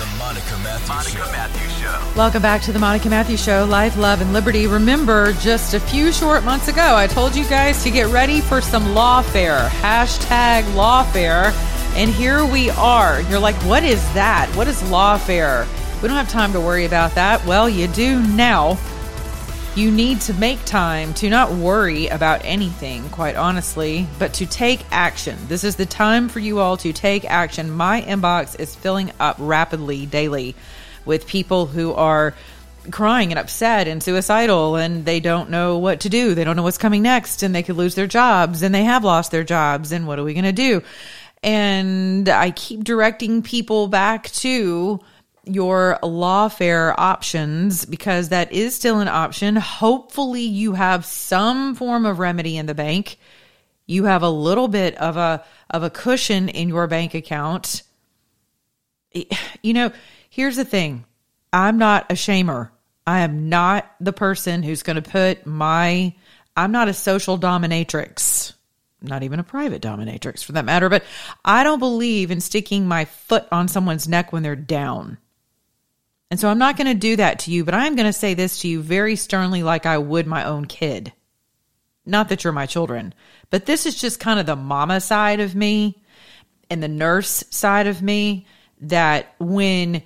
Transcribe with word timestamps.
The 0.00 0.06
Monica 0.18 0.56
Matthews 0.64 1.12
Show. 1.12 1.30
Matthews 1.30 1.78
Show. 1.78 2.12
Welcome 2.16 2.40
back 2.40 2.62
to 2.62 2.72
the 2.72 2.78
Monica 2.78 3.10
Matthews 3.10 3.44
Show, 3.44 3.66
Life, 3.66 3.98
Love, 3.98 4.22
and 4.22 4.32
Liberty. 4.32 4.66
Remember, 4.66 5.34
just 5.34 5.74
a 5.74 5.80
few 5.80 6.10
short 6.10 6.42
months 6.42 6.68
ago, 6.68 6.96
I 6.96 7.06
told 7.06 7.36
you 7.36 7.44
guys 7.44 7.82
to 7.82 7.90
get 7.90 8.06
ready 8.06 8.40
for 8.40 8.62
some 8.62 8.82
lawfare. 8.94 9.68
Hashtag 9.68 10.62
lawfare. 10.72 11.52
And 11.96 12.10
here 12.10 12.46
we 12.46 12.70
are. 12.70 13.20
You're 13.20 13.40
like, 13.40 13.56
what 13.56 13.84
is 13.84 14.00
that? 14.14 14.50
What 14.56 14.68
is 14.68 14.80
lawfare? 14.84 15.66
We 16.00 16.08
don't 16.08 16.16
have 16.16 16.30
time 16.30 16.54
to 16.54 16.60
worry 16.62 16.86
about 16.86 17.14
that. 17.16 17.44
Well, 17.44 17.68
you 17.68 17.86
do 17.86 18.22
now. 18.28 18.78
You 19.76 19.92
need 19.92 20.20
to 20.22 20.34
make 20.34 20.64
time 20.64 21.14
to 21.14 21.30
not 21.30 21.52
worry 21.52 22.08
about 22.08 22.40
anything, 22.44 23.08
quite 23.10 23.36
honestly, 23.36 24.08
but 24.18 24.34
to 24.34 24.46
take 24.46 24.84
action. 24.90 25.38
This 25.46 25.62
is 25.62 25.76
the 25.76 25.86
time 25.86 26.28
for 26.28 26.40
you 26.40 26.58
all 26.58 26.76
to 26.78 26.92
take 26.92 27.24
action. 27.24 27.70
My 27.70 28.02
inbox 28.02 28.58
is 28.58 28.74
filling 28.74 29.12
up 29.20 29.36
rapidly 29.38 30.06
daily 30.06 30.56
with 31.04 31.28
people 31.28 31.66
who 31.66 31.92
are 31.92 32.34
crying 32.90 33.30
and 33.30 33.38
upset 33.38 33.86
and 33.86 34.02
suicidal 34.02 34.74
and 34.74 35.04
they 35.04 35.20
don't 35.20 35.50
know 35.50 35.78
what 35.78 36.00
to 36.00 36.08
do. 36.08 36.34
They 36.34 36.42
don't 36.42 36.56
know 36.56 36.64
what's 36.64 36.76
coming 36.76 37.02
next 37.02 37.44
and 37.44 37.54
they 37.54 37.62
could 37.62 37.76
lose 37.76 37.94
their 37.94 38.08
jobs 38.08 38.62
and 38.62 38.74
they 38.74 38.84
have 38.84 39.04
lost 39.04 39.30
their 39.30 39.44
jobs 39.44 39.92
and 39.92 40.04
what 40.04 40.18
are 40.18 40.24
we 40.24 40.34
going 40.34 40.44
to 40.44 40.52
do? 40.52 40.82
And 41.44 42.28
I 42.28 42.50
keep 42.50 42.82
directing 42.82 43.42
people 43.42 43.86
back 43.86 44.30
to 44.32 44.98
your 45.44 45.98
lawfare 46.02 46.94
options 46.96 47.84
because 47.84 48.28
that 48.28 48.52
is 48.52 48.74
still 48.74 49.00
an 49.00 49.08
option. 49.08 49.56
Hopefully, 49.56 50.42
you 50.42 50.74
have 50.74 51.04
some 51.04 51.74
form 51.74 52.06
of 52.06 52.18
remedy 52.18 52.56
in 52.56 52.66
the 52.66 52.74
bank. 52.74 53.18
You 53.86 54.04
have 54.04 54.22
a 54.22 54.30
little 54.30 54.68
bit 54.68 54.96
of 54.96 55.16
a 55.16 55.44
of 55.70 55.82
a 55.82 55.90
cushion 55.90 56.48
in 56.48 56.68
your 56.68 56.86
bank 56.86 57.14
account. 57.14 57.82
You 59.62 59.74
know, 59.74 59.90
here's 60.28 60.54
the 60.54 60.64
thing. 60.64 61.04
I'm 61.52 61.78
not 61.78 62.10
a 62.10 62.14
shamer. 62.14 62.70
I 63.06 63.20
am 63.20 63.48
not 63.48 63.90
the 63.98 64.12
person 64.12 64.62
who's 64.62 64.84
going 64.84 65.02
to 65.02 65.10
put 65.10 65.44
my 65.46 66.14
I'm 66.56 66.70
not 66.70 66.88
a 66.88 66.94
social 66.94 67.38
dominatrix 67.38 68.52
not 69.02 69.22
even 69.22 69.40
a 69.40 69.44
private 69.44 69.82
dominatrix 69.82 70.44
for 70.44 70.52
that 70.52 70.64
matter, 70.64 70.88
but 70.88 71.04
I 71.44 71.64
don't 71.64 71.78
believe 71.78 72.30
in 72.30 72.40
sticking 72.40 72.86
my 72.86 73.06
foot 73.06 73.46
on 73.50 73.68
someone's 73.68 74.08
neck 74.08 74.32
when 74.32 74.42
they're 74.42 74.56
down. 74.56 75.18
And 76.30 76.38
so 76.38 76.48
I'm 76.48 76.58
not 76.58 76.76
going 76.76 76.86
to 76.86 76.94
do 76.94 77.16
that 77.16 77.40
to 77.40 77.50
you, 77.50 77.64
but 77.64 77.74
I'm 77.74 77.96
going 77.96 78.06
to 78.06 78.12
say 78.12 78.34
this 78.34 78.60
to 78.60 78.68
you 78.68 78.82
very 78.82 79.16
sternly, 79.16 79.62
like 79.62 79.84
I 79.84 79.98
would 79.98 80.26
my 80.26 80.44
own 80.44 80.66
kid. 80.66 81.12
Not 82.06 82.28
that 82.28 82.44
you're 82.44 82.52
my 82.52 82.66
children, 82.66 83.14
but 83.50 83.66
this 83.66 83.84
is 83.84 84.00
just 84.00 84.20
kind 84.20 84.38
of 84.40 84.46
the 84.46 84.56
mama 84.56 85.00
side 85.00 85.40
of 85.40 85.54
me 85.54 86.02
and 86.70 86.82
the 86.82 86.88
nurse 86.88 87.44
side 87.50 87.86
of 87.88 88.00
me 88.00 88.46
that 88.82 89.34
when 89.38 90.02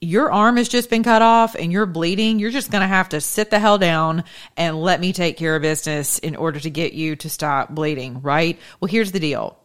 your 0.00 0.32
arm 0.32 0.56
has 0.56 0.68
just 0.68 0.90
been 0.90 1.02
cut 1.02 1.22
off 1.22 1.54
and 1.54 1.70
you're 1.70 1.86
bleeding, 1.86 2.38
you're 2.38 2.50
just 2.50 2.70
going 2.70 2.80
to 2.80 2.88
have 2.88 3.10
to 3.10 3.20
sit 3.20 3.50
the 3.50 3.58
hell 3.58 3.78
down 3.78 4.24
and 4.56 4.80
let 4.80 5.00
me 5.00 5.12
take 5.12 5.36
care 5.36 5.56
of 5.56 5.62
business 5.62 6.18
in 6.18 6.36
order 6.36 6.58
to 6.58 6.70
get 6.70 6.94
you 6.94 7.16
to 7.16 7.28
stop 7.28 7.70
bleeding, 7.70 8.22
right? 8.22 8.58
Well, 8.80 8.88
here's 8.88 9.12
the 9.12 9.20
deal 9.20 9.58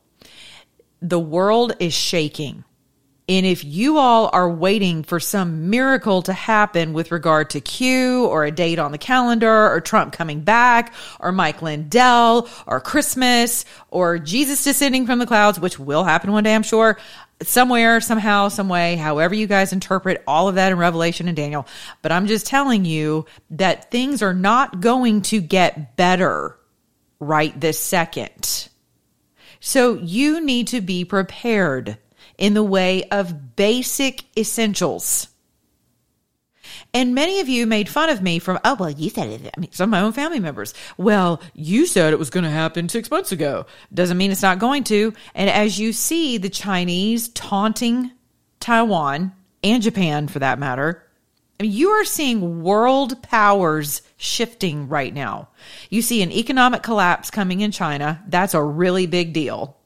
the 1.01 1.19
world 1.19 1.75
is 1.79 1.93
shaking. 1.93 2.63
And 3.27 3.43
if 3.45 3.63
you 3.63 3.97
all 3.97 4.29
are 4.33 4.49
waiting 4.49 5.01
for 5.01 5.19
some 5.19 5.71
miracle 5.71 6.21
to 6.23 6.33
happen 6.33 6.93
with 6.93 7.11
regard 7.11 7.49
to 7.51 7.61
Q 7.61 8.25
or 8.25 8.45
a 8.45 8.51
date 8.51 8.77
on 8.77 8.91
the 8.91 8.99
calendar 8.99 9.71
or 9.71 9.81
Trump 9.81 10.13
coming 10.13 10.41
back 10.41 10.93
or 11.19 11.31
Mike 11.31 11.63
Lindell 11.63 12.47
or 12.67 12.79
Christmas 12.79 13.65
or 13.89 14.19
Jesus 14.19 14.63
descending 14.63 15.07
from 15.07 15.17
the 15.17 15.25
clouds, 15.25 15.59
which 15.59 15.79
will 15.79 16.03
happen 16.03 16.31
one 16.31 16.43
day, 16.43 16.53
I'm 16.53 16.61
sure, 16.61 16.99
somewhere, 17.41 17.99
somehow, 17.99 18.49
some 18.49 18.69
way, 18.69 18.95
however 18.95 19.33
you 19.33 19.47
guys 19.47 19.73
interpret 19.73 20.23
all 20.27 20.47
of 20.47 20.55
that 20.55 20.71
in 20.71 20.77
Revelation 20.77 21.27
and 21.27 21.35
Daniel. 21.35 21.67
But 22.03 22.11
I'm 22.11 22.27
just 22.27 22.45
telling 22.45 22.85
you 22.85 23.25
that 23.49 23.89
things 23.89 24.21
are 24.21 24.35
not 24.35 24.81
going 24.81 25.23
to 25.23 25.41
get 25.41 25.97
better 25.97 26.59
right 27.19 27.59
this 27.59 27.79
second. 27.79 28.69
So 29.59 29.95
you 29.95 30.45
need 30.45 30.67
to 30.67 30.81
be 30.81 31.05
prepared 31.05 31.97
in 32.37 32.53
the 32.53 32.63
way 32.63 33.03
of 33.05 33.55
basic 33.55 34.25
essentials. 34.37 35.27
And 36.93 37.13
many 37.13 37.41
of 37.41 37.49
you 37.49 37.67
made 37.67 37.89
fun 37.89 38.09
of 38.09 38.21
me 38.21 38.39
from, 38.39 38.57
oh, 38.63 38.75
well, 38.75 38.89
you 38.89 39.09
said 39.09 39.27
it. 39.29 39.53
I 39.55 39.59
mean, 39.59 39.71
some 39.73 39.89
of 39.89 39.91
my 39.91 39.99
own 39.99 40.13
family 40.13 40.39
members. 40.39 40.73
Well, 40.97 41.41
you 41.53 41.85
said 41.85 42.13
it 42.13 42.19
was 42.19 42.29
going 42.29 42.45
to 42.45 42.49
happen 42.49 42.87
six 42.87 43.11
months 43.11 43.33
ago. 43.33 43.65
Doesn't 43.93 44.17
mean 44.17 44.31
it's 44.31 44.41
not 44.41 44.59
going 44.59 44.85
to. 44.85 45.13
And 45.33 45.49
as 45.49 45.77
you 45.77 45.91
see 45.91 46.37
the 46.37 46.49
Chinese 46.49 47.27
taunting 47.29 48.11
Taiwan 48.61 49.33
and 49.61 49.83
Japan 49.83 50.29
for 50.29 50.39
that 50.39 50.57
matter, 50.57 51.03
I 51.59 51.63
mean, 51.63 51.73
you 51.73 51.89
are 51.89 52.05
seeing 52.05 52.63
world 52.63 53.21
powers 53.21 54.01
shifting 54.17 54.87
right 54.87 55.13
now. 55.13 55.49
You 55.89 56.01
see 56.01 56.21
an 56.21 56.31
economic 56.31 56.81
collapse 56.81 57.29
coming 57.29 57.61
in 57.61 57.71
China. 57.71 58.23
That's 58.27 58.53
a 58.53 58.63
really 58.63 59.05
big 59.05 59.33
deal. 59.33 59.77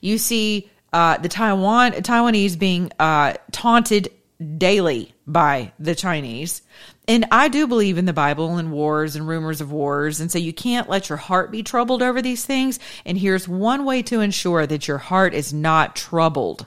You 0.00 0.18
see 0.18 0.70
uh, 0.92 1.18
the 1.18 1.28
Taiwan 1.28 1.92
Taiwanese 1.92 2.58
being 2.58 2.90
uh, 2.98 3.34
taunted 3.52 4.10
daily 4.58 5.14
by 5.26 5.72
the 5.78 5.94
Chinese. 5.94 6.62
And 7.08 7.26
I 7.30 7.48
do 7.48 7.66
believe 7.66 7.98
in 7.98 8.04
the 8.04 8.12
Bible 8.12 8.56
and 8.56 8.72
wars 8.72 9.16
and 9.16 9.28
rumors 9.28 9.60
of 9.60 9.72
wars. 9.72 10.20
And 10.20 10.30
so 10.30 10.38
you 10.38 10.52
can't 10.52 10.88
let 10.88 11.08
your 11.08 11.18
heart 11.18 11.50
be 11.50 11.62
troubled 11.62 12.02
over 12.02 12.20
these 12.20 12.44
things. 12.44 12.78
And 13.04 13.16
here's 13.16 13.48
one 13.48 13.84
way 13.84 14.02
to 14.02 14.20
ensure 14.20 14.66
that 14.66 14.88
your 14.88 14.98
heart 14.98 15.32
is 15.32 15.52
not 15.52 15.96
troubled 15.96 16.66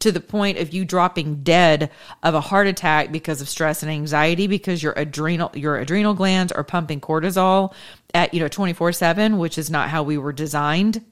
to 0.00 0.12
the 0.12 0.20
point 0.20 0.58
of 0.58 0.72
you 0.72 0.84
dropping 0.84 1.42
dead 1.42 1.90
of 2.22 2.34
a 2.34 2.40
heart 2.40 2.66
attack 2.66 3.12
because 3.12 3.40
of 3.40 3.48
stress 3.48 3.82
and 3.82 3.90
anxiety 3.90 4.46
because 4.46 4.82
your 4.82 4.92
adrenal 4.96 5.50
your 5.54 5.76
adrenal 5.76 6.12
glands 6.12 6.52
are 6.52 6.64
pumping 6.64 7.00
cortisol 7.00 7.72
at 8.12 8.34
you 8.34 8.40
know 8.40 8.48
24/7 8.48 9.38
which 9.38 9.56
is 9.56 9.70
not 9.70 9.88
how 9.88 10.02
we 10.02 10.18
were 10.18 10.32
designed. 10.32 11.04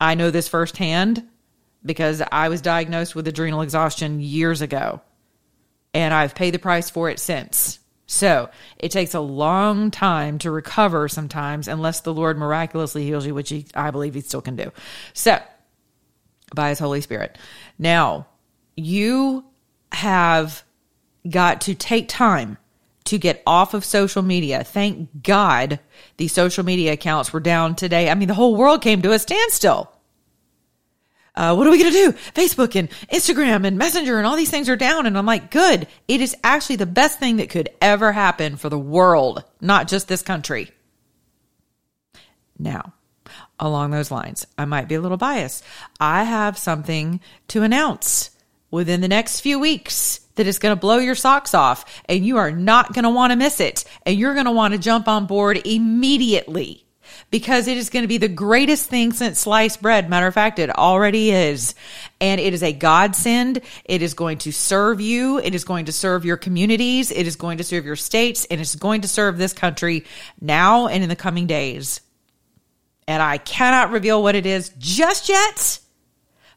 I 0.00 0.14
know 0.14 0.30
this 0.30 0.48
firsthand 0.48 1.26
because 1.84 2.22
I 2.32 2.48
was 2.48 2.60
diagnosed 2.60 3.14
with 3.14 3.28
adrenal 3.28 3.62
exhaustion 3.62 4.20
years 4.20 4.60
ago 4.60 5.00
and 5.94 6.12
I've 6.12 6.34
paid 6.34 6.52
the 6.52 6.58
price 6.58 6.90
for 6.90 7.08
it 7.08 7.18
since. 7.18 7.78
So 8.06 8.50
it 8.78 8.90
takes 8.90 9.14
a 9.14 9.20
long 9.20 9.90
time 9.90 10.38
to 10.38 10.50
recover 10.50 11.08
sometimes, 11.08 11.68
unless 11.68 12.00
the 12.00 12.14
Lord 12.14 12.38
miraculously 12.38 13.04
heals 13.04 13.26
you, 13.26 13.34
which 13.34 13.48
he, 13.48 13.66
I 13.74 13.90
believe 13.90 14.14
he 14.14 14.20
still 14.20 14.42
can 14.42 14.56
do. 14.56 14.72
So, 15.12 15.40
by 16.54 16.68
his 16.68 16.78
Holy 16.78 17.00
Spirit. 17.00 17.36
Now, 17.78 18.26
you 18.76 19.44
have 19.90 20.62
got 21.28 21.62
to 21.62 21.74
take 21.74 22.08
time 22.08 22.58
to 23.06 23.18
get 23.18 23.42
off 23.46 23.74
of 23.74 23.84
social 23.84 24.22
media. 24.22 24.64
Thank 24.64 25.22
God 25.22 25.80
the 26.16 26.28
social 26.28 26.64
media 26.64 26.92
accounts 26.92 27.32
were 27.32 27.40
down 27.40 27.74
today. 27.74 28.10
I 28.10 28.14
mean, 28.14 28.28
the 28.28 28.34
whole 28.34 28.56
world 28.56 28.82
came 28.82 29.02
to 29.02 29.12
a 29.12 29.18
standstill 29.18 29.92
uh, 31.36 31.54
what 31.54 31.66
are 31.66 31.70
we 31.70 31.78
going 31.78 31.92
to 31.92 31.98
do? 31.98 32.12
Facebook 32.34 32.74
and 32.76 32.88
Instagram 33.12 33.66
and 33.66 33.76
Messenger 33.76 34.16
and 34.16 34.26
all 34.26 34.36
these 34.36 34.50
things 34.50 34.68
are 34.68 34.76
down. 34.76 35.06
And 35.06 35.18
I'm 35.18 35.26
like, 35.26 35.50
good. 35.50 35.86
It 36.08 36.20
is 36.20 36.34
actually 36.42 36.76
the 36.76 36.86
best 36.86 37.18
thing 37.18 37.36
that 37.36 37.50
could 37.50 37.68
ever 37.80 38.12
happen 38.12 38.56
for 38.56 38.70
the 38.70 38.78
world, 38.78 39.44
not 39.60 39.86
just 39.86 40.08
this 40.08 40.22
country. 40.22 40.70
Now, 42.58 42.94
along 43.60 43.90
those 43.90 44.10
lines, 44.10 44.46
I 44.56 44.64
might 44.64 44.88
be 44.88 44.94
a 44.94 45.00
little 45.00 45.18
biased. 45.18 45.62
I 46.00 46.24
have 46.24 46.56
something 46.56 47.20
to 47.48 47.62
announce 47.62 48.30
within 48.70 49.00
the 49.00 49.08
next 49.08 49.40
few 49.40 49.58
weeks 49.58 50.20
that 50.36 50.46
is 50.46 50.58
going 50.58 50.74
to 50.74 50.80
blow 50.80 50.98
your 50.98 51.14
socks 51.14 51.54
off 51.54 52.02
and 52.08 52.24
you 52.24 52.36
are 52.36 52.50
not 52.50 52.92
going 52.92 53.04
to 53.04 53.10
want 53.10 53.32
to 53.32 53.36
miss 53.36 53.60
it. 53.60 53.84
And 54.04 54.18
you're 54.18 54.34
going 54.34 54.46
to 54.46 54.52
want 54.52 54.74
to 54.74 54.78
jump 54.78 55.08
on 55.08 55.26
board 55.26 55.66
immediately 55.66 56.86
because 57.30 57.68
it 57.68 57.76
is 57.76 57.90
going 57.90 58.02
to 58.02 58.08
be 58.08 58.18
the 58.18 58.28
greatest 58.28 58.88
thing 58.88 59.12
since 59.12 59.40
sliced 59.40 59.82
bread. 59.82 60.08
Matter 60.08 60.26
of 60.26 60.34
fact, 60.34 60.58
it 60.58 60.70
already 60.70 61.30
is. 61.30 61.74
And 62.20 62.40
it 62.40 62.54
is 62.54 62.62
a 62.62 62.72
godsend. 62.72 63.60
It 63.84 64.02
is 64.02 64.14
going 64.14 64.38
to 64.38 64.52
serve 64.52 65.00
you. 65.00 65.38
It 65.38 65.54
is 65.54 65.64
going 65.64 65.86
to 65.86 65.92
serve 65.92 66.24
your 66.24 66.36
communities. 66.36 67.10
It 67.10 67.26
is 67.26 67.36
going 67.36 67.58
to 67.58 67.64
serve 67.64 67.84
your 67.84 67.96
states 67.96 68.46
and 68.50 68.60
it's 68.60 68.74
going 68.74 69.02
to 69.02 69.08
serve 69.08 69.38
this 69.38 69.52
country 69.52 70.04
now 70.40 70.88
and 70.88 71.02
in 71.02 71.08
the 71.08 71.16
coming 71.16 71.46
days. 71.46 72.00
And 73.08 73.22
I 73.22 73.38
cannot 73.38 73.92
reveal 73.92 74.22
what 74.22 74.34
it 74.34 74.46
is 74.46 74.70
just 74.78 75.28
yet, 75.28 75.78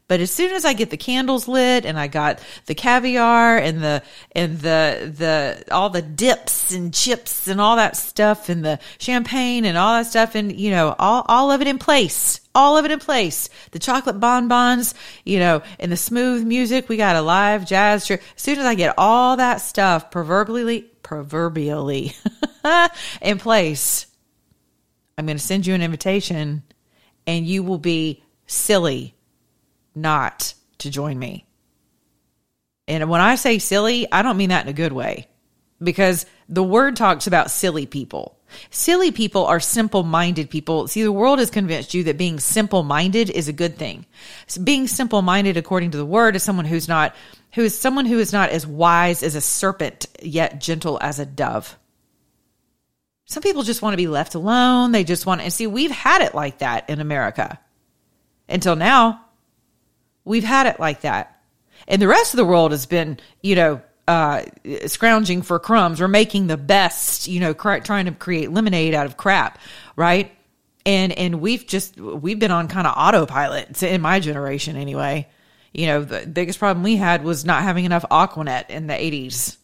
But 0.09 0.21
as 0.21 0.31
soon 0.31 0.51
as 0.53 0.65
I 0.65 0.73
get 0.73 0.89
the 0.89 0.97
candles 0.97 1.47
lit 1.47 1.85
and 1.85 1.97
I 1.97 2.07
got 2.07 2.39
the 2.65 2.73
caviar 2.73 3.59
and 3.59 3.83
the 3.83 4.01
and 4.31 4.57
the 4.57 5.13
the 5.15 5.63
all 5.71 5.91
the 5.91 6.01
dips 6.01 6.71
and 6.71 6.91
chips 6.91 7.47
and 7.47 7.61
all 7.61 7.75
that 7.75 7.95
stuff 7.95 8.49
and 8.49 8.65
the 8.65 8.79
champagne 8.97 9.65
and 9.65 9.77
all 9.77 9.93
that 9.93 10.07
stuff 10.07 10.33
and 10.33 10.59
you 10.59 10.71
know 10.71 10.95
all 10.97 11.23
all 11.29 11.51
of 11.51 11.61
it 11.61 11.67
in 11.67 11.77
place, 11.77 12.41
all 12.55 12.75
of 12.75 12.85
it 12.85 12.91
in 12.91 12.97
place. 12.97 13.49
The 13.69 13.77
chocolate 13.77 14.19
bonbons, 14.19 14.95
you 15.25 15.37
know, 15.37 15.61
and 15.79 15.91
the 15.91 15.97
smooth 15.97 16.43
music. 16.43 16.89
We 16.89 16.97
got 16.97 17.15
a 17.15 17.21
live 17.21 17.67
jazz. 17.67 18.09
As 18.09 18.19
soon 18.35 18.57
as 18.57 18.65
I 18.65 18.73
get 18.73 18.95
all 18.97 19.37
that 19.37 19.57
stuff 19.57 20.09
proverbially 20.09 20.89
proverbially 21.03 22.15
in 23.21 23.37
place, 23.37 24.07
I'm 25.19 25.27
going 25.27 25.37
to 25.37 25.43
send 25.43 25.67
you 25.67 25.75
an 25.75 25.83
invitation 25.83 26.63
and 27.27 27.45
you 27.45 27.61
will 27.61 27.77
be 27.77 28.23
silly 28.47 29.13
not 29.95 30.53
to 30.79 30.89
join 30.89 31.17
me. 31.17 31.45
And 32.87 33.09
when 33.09 33.21
I 33.21 33.35
say 33.35 33.59
silly, 33.59 34.11
I 34.11 34.21
don't 34.21 34.37
mean 34.37 34.49
that 34.49 34.65
in 34.65 34.69
a 34.69 34.73
good 34.73 34.93
way 34.93 35.27
because 35.81 36.25
the 36.47 36.63
word 36.63 36.95
talks 36.95 37.27
about 37.27 37.51
silly 37.51 37.85
people. 37.85 38.37
Silly 38.71 39.11
people 39.11 39.45
are 39.45 39.59
simple 39.59 40.03
minded 40.03 40.49
people. 40.49 40.87
See, 40.87 41.03
the 41.03 41.11
world 41.11 41.39
has 41.39 41.51
convinced 41.51 41.93
you 41.93 42.05
that 42.05 42.17
being 42.17 42.39
simple 42.39 42.83
minded 42.83 43.29
is 43.29 43.47
a 43.47 43.53
good 43.53 43.77
thing. 43.77 44.05
So 44.47 44.61
being 44.61 44.87
simple 44.87 45.21
minded, 45.21 45.55
according 45.55 45.91
to 45.91 45.97
the 45.97 46.05
word, 46.05 46.35
is 46.35 46.43
someone 46.43 46.65
who's 46.65 46.87
not, 46.87 47.15
who 47.53 47.61
is 47.61 47.77
someone 47.77 48.05
who 48.05 48.17
is 48.17 48.33
not 48.33 48.49
as 48.49 48.65
wise 48.65 49.21
as 49.21 49.35
a 49.35 49.41
serpent, 49.41 50.07
yet 50.21 50.59
gentle 50.59 50.97
as 50.99 51.19
a 51.19 51.25
dove. 51.25 51.77
Some 53.25 53.43
people 53.43 53.61
just 53.61 53.83
want 53.83 53.93
to 53.93 53.97
be 53.97 54.07
left 54.07 54.33
alone. 54.33 54.91
They 54.91 55.03
just 55.03 55.27
want 55.27 55.41
and 55.41 55.53
see, 55.53 55.67
we've 55.67 55.91
had 55.91 56.23
it 56.23 56.33
like 56.33 56.59
that 56.59 56.89
in 56.89 56.99
America 56.99 57.59
until 58.47 58.75
now. 58.75 59.23
We've 60.25 60.43
had 60.43 60.67
it 60.67 60.79
like 60.79 61.01
that. 61.01 61.41
And 61.87 62.01
the 62.01 62.07
rest 62.07 62.33
of 62.33 62.37
the 62.37 62.45
world 62.45 62.71
has 62.71 62.85
been, 62.85 63.19
you 63.41 63.55
know, 63.55 63.81
uh, 64.07 64.43
scrounging 64.87 65.41
for 65.41 65.59
crumbs 65.59 66.01
or 66.01 66.07
making 66.07 66.47
the 66.47 66.57
best, 66.57 67.27
you 67.27 67.39
know, 67.39 67.53
cr- 67.53 67.77
trying 67.77 68.05
to 68.05 68.11
create 68.11 68.51
lemonade 68.51 68.93
out 68.93 69.05
of 69.05 69.17
crap, 69.17 69.59
right? 69.95 70.31
And 70.85 71.11
and 71.11 71.41
we've 71.41 71.67
just 71.67 71.97
we've 71.97 72.39
been 72.39 72.51
on 72.51 72.67
kind 72.67 72.87
of 72.87 72.93
autopilot 72.97 73.83
in 73.83 74.01
my 74.01 74.19
generation 74.19 74.75
anyway. 74.75 75.27
You 75.73 75.87
know, 75.87 76.03
the 76.03 76.25
biggest 76.25 76.57
problem 76.57 76.83
we 76.83 76.95
had 76.95 77.23
was 77.23 77.45
not 77.45 77.61
having 77.61 77.85
enough 77.85 78.03
Aquanet 78.09 78.69
in 78.69 78.87
the 78.87 78.93
80s. 78.93 79.57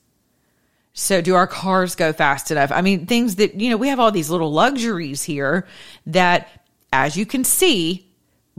So 0.94 1.22
do 1.22 1.36
our 1.36 1.48
cars 1.48 1.96
go 1.96 2.13
fast 2.13 2.52
enough? 2.52 2.72
I 2.72 2.81
mean, 2.81 3.06
things 3.06 3.36
that, 3.36 3.56
you 3.56 3.69
know, 3.69 3.78
we 3.78 3.90
have 3.90 4.00
all 4.00 4.12
these 4.12 4.30
little 4.30 4.52
luxuries 4.52 5.24
here 5.24 5.68
that 6.06 6.48
as 6.94 7.18
you 7.18 7.25
can 7.25 7.44
see, 7.44 8.07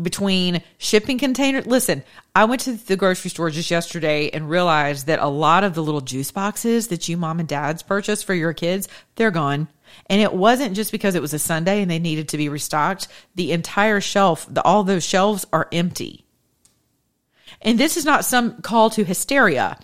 between 0.00 0.62
shipping 0.78 1.18
containers. 1.18 1.66
Listen, 1.66 2.02
I 2.34 2.44
went 2.44 2.62
to 2.62 2.72
the 2.72 2.96
grocery 2.96 3.30
store 3.30 3.50
just 3.50 3.70
yesterday 3.70 4.28
and 4.30 4.50
realized 4.50 5.06
that 5.06 5.20
a 5.20 5.26
lot 5.26 5.64
of 5.64 5.74
the 5.74 5.82
little 5.82 6.02
juice 6.02 6.30
boxes 6.30 6.88
that 6.88 7.08
you 7.08 7.16
mom 7.16 7.40
and 7.40 7.48
dads 7.48 7.82
purchase 7.82 8.22
for 8.22 8.34
your 8.34 8.52
kids, 8.52 8.88
they're 9.14 9.30
gone. 9.30 9.68
And 10.06 10.20
it 10.20 10.34
wasn't 10.34 10.76
just 10.76 10.92
because 10.92 11.14
it 11.14 11.22
was 11.22 11.32
a 11.32 11.38
Sunday 11.38 11.80
and 11.80 11.90
they 11.90 11.98
needed 11.98 12.28
to 12.30 12.36
be 12.36 12.48
restocked. 12.48 13.08
The 13.36 13.52
entire 13.52 14.00
shelf, 14.00 14.46
the, 14.50 14.62
all 14.62 14.84
those 14.84 15.04
shelves 15.04 15.46
are 15.52 15.68
empty. 15.72 16.24
And 17.62 17.78
this 17.78 17.96
is 17.96 18.04
not 18.04 18.24
some 18.24 18.60
call 18.60 18.90
to 18.90 19.04
hysteria. 19.04 19.78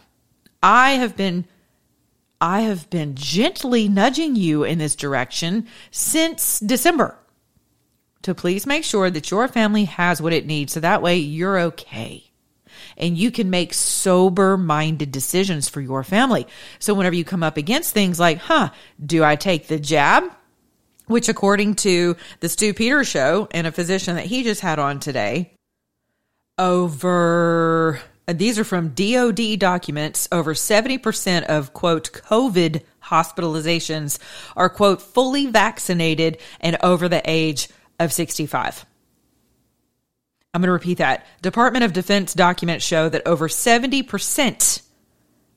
I 0.63 0.93
have 0.93 1.17
been 1.17 1.47
I 2.41 2.63
have 2.63 2.91
been 2.91 3.15
gently 3.15 3.89
nudging 3.89 4.35
you 4.35 4.65
in 4.65 4.79
this 4.79 4.97
direction 4.97 5.69
since 5.93 6.59
December 6.59 7.17
to 8.23 8.35
please 8.35 8.67
make 8.67 8.85
sure 8.85 9.11
that 9.11 9.31
your 9.31 9.49
family 9.49 9.85
has 9.85 10.23
what 10.23 10.33
it 10.33 10.47
needs 10.47 10.73
so 10.73 10.81
that 10.81 11.03
way 11.03 11.17
you're 11.17 11.59
okay 11.59 12.33
and 12.97 13.17
you 13.17 13.31
can 13.31 13.51
make 13.51 13.75
sober 13.75 14.57
minded 14.57 15.13
decisions 15.13 15.69
for 15.69 15.81
your 15.81 16.05
family. 16.05 16.47
So 16.79 16.95
whenever 16.95 17.15
you 17.15 17.25
come 17.25 17.43
up 17.43 17.57
against 17.57 17.95
things 17.95 18.21
like, 18.21 18.39
huh, 18.39 18.71
do 19.05 19.25
I 19.25 19.37
take 19.37 19.69
the 19.69 19.79
jab? 19.79 20.25
Which 21.07 21.29
according 21.29 21.75
to 21.77 22.17
the 22.41 22.49
Stu 22.49 22.73
Peters 22.75 23.09
show 23.09 23.49
and 23.51 23.67
a 23.67 23.73
physician 23.73 24.17
that 24.17 24.27
he 24.27 24.45
just 24.45 24.61
had 24.61 24.79
on 24.79 25.01
today, 25.01 25.55
over 26.59 28.01
these 28.29 28.59
are 28.59 28.65
from 28.65 28.91
DOD 28.91 29.59
documents, 29.59 30.29
over 30.31 30.55
70% 30.55 31.45
of 31.45 31.73
quote 31.73 32.13
COVID 32.13 32.83
hospitalizations 33.05 34.19
are 34.57 34.71
quote 34.71 35.03
fully 35.03 35.47
vaccinated 35.47 36.39
and 36.61 36.77
over 36.83 37.09
the 37.09 37.23
age 37.29 37.69
of 38.05 38.13
65. 38.13 38.85
I'm 40.55 40.61
going 40.61 40.69
to 40.69 40.73
repeat 40.73 40.99
that. 40.99 41.27
Department 41.41 41.85
of 41.85 41.93
Defense 41.93 42.35
documents 42.35 42.85
show 42.85 43.09
that 43.09 43.27
over 43.27 43.49
70% 43.49 44.83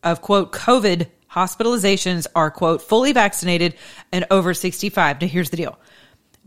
of 0.04 0.22
quote 0.22 0.54
COVID 0.54 1.08
hospitalizations 1.32 2.28
are 2.34 2.50
quote 2.50 2.82
fully 2.82 3.12
vaccinated 3.12 3.76
and 4.12 4.26
over 4.32 4.54
65. 4.54 5.22
Now 5.22 5.28
here's 5.28 5.50
the 5.50 5.58
deal. 5.58 5.78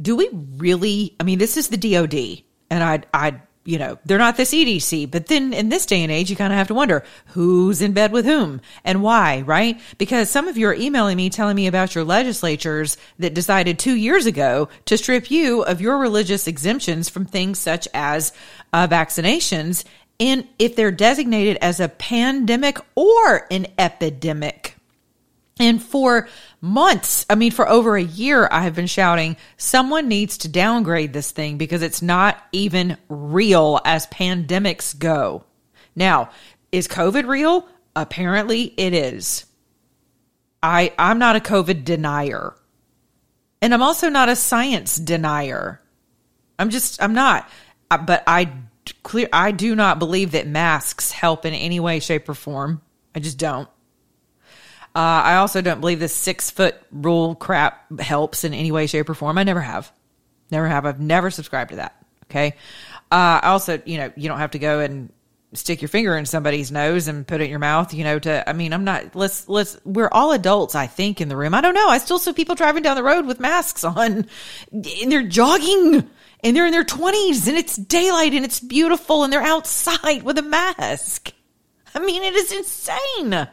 Do 0.00 0.16
we 0.16 0.30
really 0.56 1.14
I 1.20 1.24
mean 1.24 1.38
this 1.38 1.56
is 1.56 1.68
the 1.68 1.76
DOD 1.76 2.42
and 2.70 2.82
I 2.82 3.02
I 3.12 3.40
you 3.68 3.78
know, 3.78 3.98
they're 4.06 4.16
not 4.16 4.38
the 4.38 4.44
CDC. 4.44 5.10
But 5.10 5.26
then 5.26 5.52
in 5.52 5.68
this 5.68 5.84
day 5.84 6.02
and 6.02 6.10
age, 6.10 6.30
you 6.30 6.36
kind 6.36 6.54
of 6.54 6.56
have 6.56 6.68
to 6.68 6.74
wonder 6.74 7.04
who's 7.26 7.82
in 7.82 7.92
bed 7.92 8.12
with 8.12 8.24
whom 8.24 8.62
and 8.82 9.02
why, 9.02 9.42
right? 9.42 9.78
Because 9.98 10.30
some 10.30 10.48
of 10.48 10.56
you 10.56 10.68
are 10.68 10.74
emailing 10.74 11.18
me 11.18 11.28
telling 11.28 11.54
me 11.54 11.66
about 11.66 11.94
your 11.94 12.02
legislatures 12.02 12.96
that 13.18 13.34
decided 13.34 13.78
two 13.78 13.94
years 13.94 14.24
ago 14.24 14.70
to 14.86 14.96
strip 14.96 15.30
you 15.30 15.64
of 15.64 15.82
your 15.82 15.98
religious 15.98 16.48
exemptions 16.48 17.10
from 17.10 17.26
things 17.26 17.58
such 17.58 17.86
as 17.92 18.32
uh, 18.72 18.88
vaccinations. 18.88 19.84
And 20.18 20.48
if 20.58 20.74
they're 20.74 20.90
designated 20.90 21.58
as 21.60 21.78
a 21.78 21.90
pandemic 21.90 22.78
or 22.94 23.46
an 23.50 23.66
epidemic. 23.76 24.77
And 25.60 25.82
for 25.82 26.28
months, 26.60 27.26
I 27.28 27.34
mean, 27.34 27.50
for 27.50 27.68
over 27.68 27.96
a 27.96 28.02
year, 28.02 28.48
I 28.50 28.62
have 28.62 28.74
been 28.74 28.86
shouting, 28.86 29.36
someone 29.56 30.08
needs 30.08 30.38
to 30.38 30.48
downgrade 30.48 31.12
this 31.12 31.30
thing 31.30 31.58
because 31.58 31.82
it's 31.82 32.02
not 32.02 32.42
even 32.52 32.96
real 33.08 33.80
as 33.84 34.06
pandemics 34.06 34.96
go. 34.96 35.44
Now, 35.96 36.30
is 36.70 36.86
COVID 36.86 37.26
real? 37.26 37.66
Apparently 37.96 38.72
it 38.76 38.94
is. 38.94 39.46
I, 40.62 40.92
I'm 40.98 41.18
not 41.18 41.36
a 41.36 41.40
COVID 41.40 41.84
denier. 41.84 42.54
And 43.60 43.74
I'm 43.74 43.82
also 43.82 44.08
not 44.08 44.28
a 44.28 44.36
science 44.36 44.96
denier. 44.96 45.80
I'm 46.58 46.70
just, 46.70 47.02
I'm 47.02 47.14
not. 47.14 47.48
Uh, 47.90 47.98
but 47.98 48.22
I 48.26 48.52
clear, 49.02 49.28
I 49.32 49.50
do 49.50 49.74
not 49.74 49.98
believe 49.98 50.32
that 50.32 50.46
masks 50.46 51.10
help 51.10 51.44
in 51.44 51.54
any 51.54 51.80
way, 51.80 52.00
shape, 52.00 52.28
or 52.28 52.34
form. 52.34 52.82
I 53.14 53.20
just 53.20 53.38
don't. 53.38 53.68
Uh, 54.98 55.22
I 55.22 55.36
also 55.36 55.60
don't 55.60 55.78
believe 55.80 56.00
this 56.00 56.12
six 56.12 56.50
foot 56.50 56.74
rule 56.90 57.36
crap 57.36 58.00
helps 58.00 58.42
in 58.42 58.52
any 58.52 58.72
way, 58.72 58.88
shape, 58.88 59.08
or 59.08 59.14
form. 59.14 59.38
I 59.38 59.44
never 59.44 59.60
have. 59.60 59.92
Never 60.50 60.66
have. 60.66 60.86
I've 60.86 60.98
never 60.98 61.30
subscribed 61.30 61.70
to 61.70 61.76
that. 61.76 61.94
Okay. 62.24 62.56
Uh, 63.08 63.38
also, 63.44 63.80
you 63.84 63.98
know, 63.98 64.12
you 64.16 64.28
don't 64.28 64.40
have 64.40 64.50
to 64.50 64.58
go 64.58 64.80
and 64.80 65.12
stick 65.52 65.80
your 65.80 65.88
finger 65.88 66.16
in 66.16 66.26
somebody's 66.26 66.72
nose 66.72 67.06
and 67.06 67.24
put 67.24 67.40
it 67.40 67.44
in 67.44 67.50
your 67.50 67.60
mouth, 67.60 67.94
you 67.94 68.02
know, 68.02 68.18
to, 68.18 68.48
I 68.48 68.52
mean, 68.54 68.72
I'm 68.72 68.82
not, 68.82 69.14
let's, 69.14 69.48
let's, 69.48 69.78
we're 69.84 70.10
all 70.10 70.32
adults, 70.32 70.74
I 70.74 70.88
think, 70.88 71.20
in 71.20 71.28
the 71.28 71.36
room. 71.36 71.54
I 71.54 71.60
don't 71.60 71.74
know. 71.74 71.88
I 71.88 71.98
still 71.98 72.18
see 72.18 72.32
people 72.32 72.56
driving 72.56 72.82
down 72.82 72.96
the 72.96 73.04
road 73.04 73.24
with 73.24 73.38
masks 73.38 73.84
on 73.84 74.26
and 74.72 75.12
they're 75.12 75.22
jogging 75.22 76.10
and 76.42 76.56
they're 76.56 76.66
in 76.66 76.72
their 76.72 76.82
20s 76.82 77.46
and 77.46 77.56
it's 77.56 77.76
daylight 77.76 78.34
and 78.34 78.44
it's 78.44 78.58
beautiful 78.58 79.22
and 79.22 79.32
they're 79.32 79.42
outside 79.42 80.24
with 80.24 80.38
a 80.38 80.42
mask. 80.42 81.32
I 81.94 82.00
mean, 82.00 82.24
it 82.24 82.34
is 82.34 82.50
insane. 82.50 83.48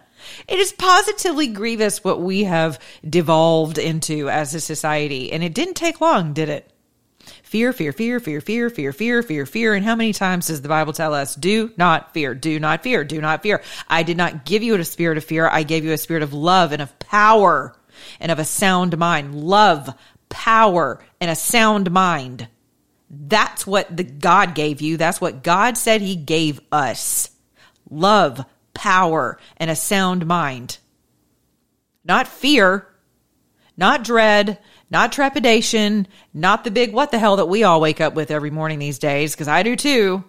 It 0.48 0.60
is 0.60 0.72
positively 0.72 1.48
grievous 1.48 2.04
what 2.04 2.22
we 2.22 2.44
have 2.44 2.80
devolved 3.08 3.78
into 3.78 4.30
as 4.30 4.54
a 4.54 4.60
society. 4.60 5.32
And 5.32 5.44
it 5.44 5.54
didn't 5.54 5.76
take 5.76 6.02
long, 6.02 6.34
did 6.34 6.50
it? 6.50 6.72
Fear, 7.44 7.74
fear, 7.74 7.92
fear, 7.92 8.20
fear, 8.20 8.42
fear, 8.42 8.70
fear, 8.70 8.92
fear, 8.92 9.24
fear, 9.24 9.46
fear. 9.46 9.74
And 9.74 9.86
how 9.86 9.96
many 9.96 10.14
times 10.14 10.48
does 10.48 10.62
the 10.62 10.70
Bible 10.70 10.94
tell 10.94 11.14
us, 11.14 11.36
do 11.36 11.72
not 11.78 12.14
fear, 12.14 12.36
do 12.36 12.60
not 12.60 12.84
fear, 12.84 13.04
do 13.04 13.22
not 13.22 13.44
fear? 13.44 13.62
I 13.88 14.04
did 14.04 14.18
not 14.18 14.46
give 14.46 14.62
you 14.62 14.76
a 14.76 14.84
spirit 14.84 15.18
of 15.18 15.24
fear. 15.24 15.48
I 15.48 15.64
gave 15.64 15.86
you 15.86 15.92
a 15.92 15.98
spirit 15.98 16.24
of 16.24 16.34
love 16.34 16.72
and 16.72 16.82
of 16.82 16.98
power 17.00 17.76
and 18.20 18.32
of 18.32 18.40
a 18.40 18.46
sound 18.46 18.98
mind. 18.98 19.36
Love, 19.36 19.90
power, 20.30 21.04
and 21.22 21.32
a 21.32 21.36
sound 21.36 21.92
mind. 21.92 22.48
That's 23.10 23.66
what 23.66 23.96
the 23.96 24.04
God 24.04 24.56
gave 24.56 24.82
you. 24.82 24.98
That's 24.98 25.22
what 25.22 25.44
God 25.44 25.78
said 25.78 26.02
he 26.02 26.16
gave 26.16 26.60
us. 26.72 27.30
Love, 27.90 28.44
power, 28.76 29.40
and 29.58 29.72
a 29.72 29.76
sound 29.76 30.28
mind. 30.28 30.78
Not 32.04 32.28
fear, 32.28 32.88
not 33.76 34.04
dread, 34.04 34.60
not 34.92 35.12
trepidation, 35.12 36.08
not 36.34 36.64
the 36.64 36.72
big 36.72 36.94
what 36.94 37.10
the 37.10 37.18
hell 37.18 37.38
that 37.38 37.48
we 37.48 37.64
all 37.64 37.82
wake 37.82 38.00
up 38.00 38.14
with 38.14 38.30
every 38.30 38.52
morning 38.52 38.78
these 38.78 39.00
days, 39.00 39.34
because 39.34 39.48
I 39.48 39.64
do 39.64 39.76
too, 39.76 40.24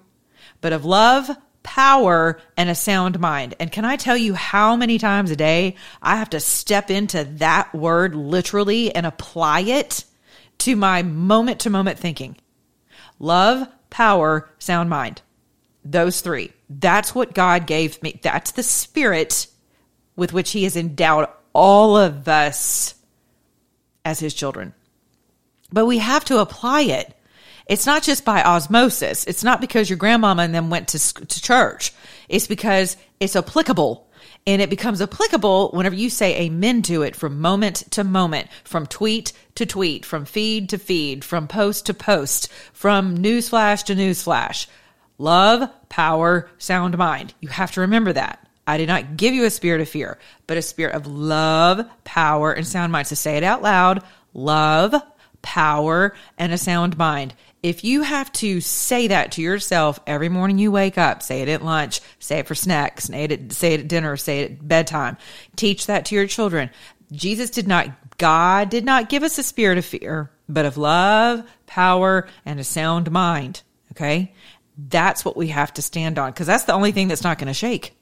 but 0.63 0.73
of 0.73 0.87
love, 0.87 1.29
power, 1.63 2.41
and 2.57 2.71
a 2.71 2.75
sound 2.75 3.21
mind. 3.21 3.55
And 3.61 3.71
can 3.71 3.85
I 3.85 3.97
tell 3.97 4.17
you 4.17 4.35
how 4.35 4.77
many 4.77 4.99
times 4.99 5.31
a 5.31 5.37
day 5.37 5.77
I 6.01 6.17
have 6.17 6.31
to 6.31 6.41
step 6.41 6.91
into 6.91 7.25
that 7.25 7.75
word 7.75 8.15
literally 8.15 8.95
and 8.95 9.05
apply 9.05 9.61
it 9.61 10.05
to 10.59 10.77
my 10.77 11.03
moment 11.03 11.61
to 11.61 11.71
moment 11.71 11.99
thinking? 11.99 12.37
Love, 13.19 13.69
power, 13.91 14.49
sound 14.59 14.89
mind. 14.89 15.23
Those 15.85 16.21
three. 16.21 16.53
That's 16.69 17.15
what 17.15 17.35
God 17.35 17.67
gave 17.67 18.03
me. 18.03 18.21
That's 18.23 18.53
the 18.53 18.63
spirit 18.63 19.47
with 20.17 20.33
which 20.33 20.51
He 20.53 20.65
has 20.65 20.77
endowed 20.77 21.29
all 21.53 21.97
of 21.97 22.29
us 22.29 22.95
as 24.05 24.19
His 24.19 24.35
children. 24.35 24.75
But 25.73 25.87
we 25.87 25.99
have 25.99 26.25
to 26.27 26.39
apply 26.39 26.83
it. 26.83 27.13
It's 27.67 27.87
not 27.87 28.03
just 28.03 28.25
by 28.25 28.43
osmosis. 28.43 29.25
It's 29.25 29.43
not 29.43 29.61
because 29.61 29.91
your 29.91 29.97
grandmama 29.97 30.43
and 30.43 30.55
them 30.55 30.71
went 30.71 30.89
to, 30.89 31.15
to 31.15 31.43
church. 31.43 31.93
It's 32.29 32.47
because 32.47 32.97
it's 33.19 33.35
applicable 33.35 34.07
and 34.47 34.63
it 34.63 34.71
becomes 34.71 35.03
applicable 35.03 35.71
whenever 35.71 35.97
you 35.97 36.09
say 36.09 36.43
amen 36.43 36.83
to 36.83 37.03
it 37.03 37.17
from 37.17 37.41
moment 37.41 37.83
to 37.91 38.05
moment, 38.05 38.49
from 38.63 38.87
tweet 38.87 39.33
to 39.57 39.67
tweet, 39.67 40.05
from 40.07 40.25
feed 40.25 40.69
to 40.69 40.79
feed, 40.79 41.25
from 41.25 41.49
post 41.49 41.87
to 41.87 41.95
post, 41.95 42.51
from 42.73 43.19
newsflash 43.19 43.85
to 43.85 43.97
newsflash. 43.97 44.69
Love, 45.19 45.71
power, 45.89 46.51
sound 46.59 46.97
mind. 46.99 47.35
You 47.41 47.49
have 47.49 47.73
to 47.73 47.81
remember 47.83 48.13
that. 48.13 48.47
I 48.67 48.79
did 48.79 48.89
not 48.89 49.17
give 49.17 49.33
you 49.33 49.45
a 49.45 49.51
spirit 49.51 49.81
of 49.81 49.89
fear, 49.89 50.19
but 50.47 50.57
a 50.57 50.63
spirit 50.63 50.95
of 50.95 51.07
love, 51.07 51.89
power, 52.05 52.53
and 52.53 52.67
sound 52.67 52.93
mind. 52.93 53.07
So 53.07 53.15
say 53.15 53.37
it 53.37 53.45
out 53.45 53.63
loud. 53.63 54.03
Love, 54.35 54.95
power, 55.43 56.15
and 56.37 56.53
a 56.53 56.59
sound 56.59 56.99
mind. 56.99 57.35
If 57.63 57.85
you 57.85 58.03
have 58.03 58.31
to 58.35 58.61
say 58.61 59.09
that 59.09 59.33
to 59.33 59.43
yourself 59.43 60.01
every 60.07 60.29
morning 60.29 60.59
you 60.59 60.71
wake 60.71 60.99
up, 60.99 61.23
say 61.23 61.43
it 61.43 61.49
at 61.49 61.65
lunch, 61.65 62.01
say 62.19 62.41
it 62.41 62.47
for 62.47 62.55
snacks, 62.55 63.05
say 63.05 63.25
it 63.25 63.33
at, 63.33 63.53
say 63.53 63.75
it 63.75 63.81
at 63.81 63.89
dinner, 63.89 64.17
say 64.17 64.41
it 64.41 64.51
at 64.53 64.69
bedtime, 64.69 65.17
teach 65.55 65.87
that 65.87 66.07
to 66.07 66.15
your 66.15 66.27
children. 66.27 66.71
Jesus 67.13 67.51
did 67.51 67.67
not, 67.67 67.89
God 68.19 68.69
did 68.69 68.85
not 68.85 69.09
give 69.09 69.23
us 69.23 69.39
a 69.39 69.43
spirit 69.43 69.79
of 69.79 69.85
fear, 69.85 70.31
but 70.49 70.67
of 70.67 70.77
love, 70.77 71.49
power, 71.67 72.29
and 72.45 72.61
a 72.61 72.65
sound 72.65 73.11
mind. 73.11 73.63
Okay. 73.93 74.35
That's 74.77 75.25
what 75.25 75.37
we 75.37 75.49
have 75.49 75.73
to 75.75 75.83
stand 75.83 76.19
on 76.19 76.31
because 76.33 76.47
that's 76.47 76.65
the 76.65 76.73
only 76.73 76.93
thing 76.93 77.09
that's 77.09 77.25
not 77.25 77.39
going 77.39 77.49
to 77.49 77.55
shake. 77.55 77.97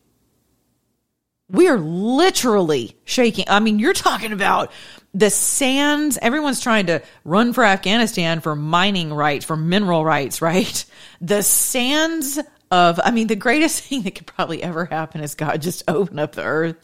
We 1.50 1.69
are 1.69 1.78
literally 1.78 2.97
shaking. 3.04 3.45
I 3.49 3.61
mean, 3.61 3.78
you're 3.78 3.93
talking 3.93 4.33
about 4.33 4.73
the 5.12 5.31
sands. 5.31 6.19
Everyone's 6.21 6.61
trying 6.61 6.87
to 6.87 7.02
run 7.25 7.52
for 7.52 7.64
Afghanistan 7.64 8.40
for 8.40 8.57
mining 8.57 9.12
rights, 9.12 9.45
for 9.45 9.57
mineral 9.57 10.04
rights, 10.04 10.43
right? 10.43 10.85
The 11.21 11.43
sands 11.43 12.38
of, 12.71 12.99
I 13.02 13.11
mean, 13.11 13.28
the 13.28 13.37
greatest 13.37 13.83
thing 13.85 14.02
that 14.02 14.14
could 14.14 14.26
probably 14.26 14.62
ever 14.62 14.87
happen 14.87 15.21
is 15.21 15.35
God 15.35 15.62
just 15.62 15.85
open 15.87 16.19
up 16.19 16.33
the 16.33 16.43
earth. 16.43 16.76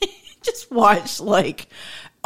just 0.42 0.70
watch 0.70 1.20
like 1.20 1.68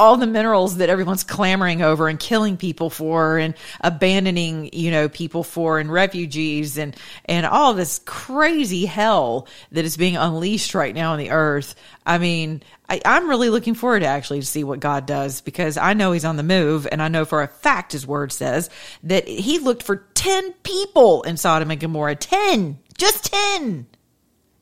all 0.00 0.16
the 0.16 0.26
minerals 0.26 0.78
that 0.78 0.88
everyone's 0.88 1.24
clamoring 1.24 1.82
over 1.82 2.08
and 2.08 2.18
killing 2.18 2.56
people 2.56 2.88
for 2.88 3.36
and 3.36 3.54
abandoning, 3.82 4.70
you 4.72 4.90
know, 4.90 5.10
people 5.10 5.44
for 5.44 5.78
and 5.78 5.92
refugees 5.92 6.78
and, 6.78 6.96
and 7.26 7.44
all 7.44 7.74
this 7.74 8.00
crazy 8.06 8.86
hell 8.86 9.46
that 9.72 9.84
is 9.84 9.98
being 9.98 10.16
unleashed 10.16 10.74
right 10.74 10.94
now 10.94 11.12
on 11.12 11.18
the 11.18 11.30
earth. 11.30 11.74
I 12.06 12.16
mean, 12.16 12.62
I, 12.88 13.02
I'm 13.04 13.28
really 13.28 13.50
looking 13.50 13.74
forward 13.74 14.00
to 14.00 14.06
actually 14.06 14.40
to 14.40 14.46
see 14.46 14.64
what 14.64 14.80
God 14.80 15.04
does 15.04 15.42
because 15.42 15.76
I 15.76 15.92
know 15.92 16.12
he's 16.12 16.24
on 16.24 16.38
the 16.38 16.42
move 16.42 16.88
and 16.90 17.02
I 17.02 17.08
know 17.08 17.26
for 17.26 17.42
a 17.42 17.48
fact 17.48 17.92
his 17.92 18.06
word 18.06 18.32
says 18.32 18.70
that 19.02 19.28
he 19.28 19.58
looked 19.58 19.82
for 19.82 19.96
10 20.14 20.54
people 20.62 21.24
in 21.24 21.36
Sodom 21.36 21.70
and 21.70 21.78
Gomorrah. 21.78 22.16
10! 22.16 22.78
Just 22.96 23.26
10! 23.26 23.86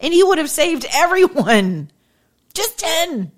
And 0.01 0.13
he 0.13 0.25
would 0.25 0.39
have 0.39 0.51
saved 0.51 0.85
everyone. 0.93 1.93
Just 2.55 2.81
10. 2.81 3.31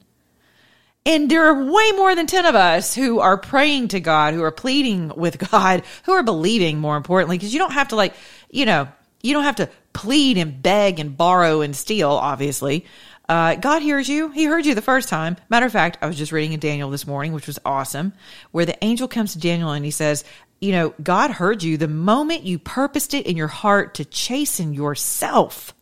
And 1.10 1.28
there 1.28 1.44
are 1.46 1.64
way 1.64 1.90
more 1.96 2.14
than 2.14 2.28
10 2.28 2.46
of 2.46 2.54
us 2.54 2.94
who 2.94 3.18
are 3.18 3.36
praying 3.36 3.88
to 3.88 3.98
God, 3.98 4.32
who 4.32 4.44
are 4.44 4.52
pleading 4.52 5.10
with 5.16 5.50
God, 5.50 5.82
who 6.04 6.12
are 6.12 6.22
believing 6.22 6.78
more 6.78 6.96
importantly, 6.96 7.36
because 7.36 7.52
you 7.52 7.58
don't 7.58 7.72
have 7.72 7.88
to 7.88 7.96
like, 7.96 8.14
you 8.48 8.64
know, 8.64 8.86
you 9.20 9.32
don't 9.32 9.42
have 9.42 9.56
to 9.56 9.68
plead 9.92 10.38
and 10.38 10.62
beg 10.62 11.00
and 11.00 11.16
borrow 11.16 11.62
and 11.62 11.74
steal, 11.74 12.10
obviously. 12.10 12.86
Uh, 13.28 13.56
God 13.56 13.82
hears 13.82 14.08
you. 14.08 14.30
He 14.30 14.44
heard 14.44 14.64
you 14.64 14.76
the 14.76 14.82
first 14.82 15.08
time. 15.08 15.36
Matter 15.48 15.66
of 15.66 15.72
fact, 15.72 15.98
I 16.00 16.06
was 16.06 16.16
just 16.16 16.30
reading 16.30 16.52
in 16.52 16.60
Daniel 16.60 16.90
this 16.90 17.08
morning, 17.08 17.32
which 17.32 17.48
was 17.48 17.58
awesome, 17.64 18.12
where 18.52 18.64
the 18.64 18.82
angel 18.84 19.08
comes 19.08 19.32
to 19.32 19.40
Daniel 19.40 19.72
and 19.72 19.84
he 19.84 19.90
says, 19.90 20.22
you 20.60 20.70
know, 20.70 20.94
God 21.02 21.32
heard 21.32 21.64
you 21.64 21.76
the 21.76 21.88
moment 21.88 22.44
you 22.44 22.60
purposed 22.60 23.14
it 23.14 23.26
in 23.26 23.36
your 23.36 23.48
heart 23.48 23.94
to 23.94 24.04
chasten 24.04 24.74
yourself. 24.74 25.74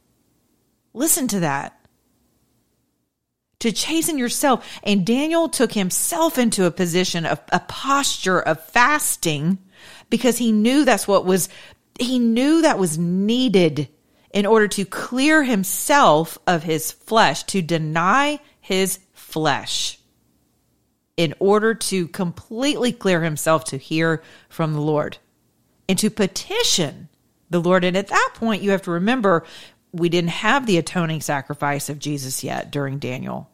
Listen 0.95 1.29
to 1.29 1.41
that 1.41 1.78
to 3.61 3.73
chasten 3.73 4.19
yourself. 4.19 4.67
And 4.83 5.07
Daniel 5.07 5.49
took 5.49 5.73
himself 5.73 6.39
into 6.39 6.65
a 6.65 6.71
position 6.71 7.27
of 7.27 7.41
a 7.53 7.61
posture 7.61 8.41
of 8.41 8.65
fasting 8.65 9.59
because 10.11 10.39
he 10.39 10.53
knew 10.53 10.85
that's 10.85 11.09
what 11.09 11.25
was, 11.25 11.49
he 11.99 12.19
knew 12.19 12.63
that 12.63 12.79
was 12.79 12.99
needed 12.99 13.89
in 14.33 14.47
order 14.47 14.69
to 14.69 14.85
clear 14.85 15.43
himself 15.43 16.39
of 16.47 16.63
his 16.63 16.93
flesh, 16.93 17.43
to 17.45 17.63
deny 17.63 18.41
his 18.61 19.01
flesh 19.13 19.99
in 21.17 21.35
order 21.41 21.75
to 21.75 22.07
completely 22.09 22.93
clear 22.93 23.23
himself 23.23 23.65
to 23.65 23.77
hear 23.77 24.23
from 24.49 24.73
the 24.73 24.81
Lord 24.81 25.19
and 25.89 25.99
to 25.99 26.11
petition 26.11 27.09
the 27.51 27.61
Lord. 27.61 27.83
And 27.85 27.97
at 27.97 28.09
that 28.09 28.31
point, 28.35 28.63
you 28.63 28.71
have 28.71 28.83
to 28.83 28.93
remember 28.93 29.45
we 29.93 30.09
didn't 30.09 30.31
have 30.31 30.67
the 30.67 30.79
atoning 30.79 31.21
sacrifice 31.21 31.89
of 31.89 31.99
Jesus 31.99 32.45
yet 32.45 32.71
during 32.71 32.99
Daniel. 32.99 33.49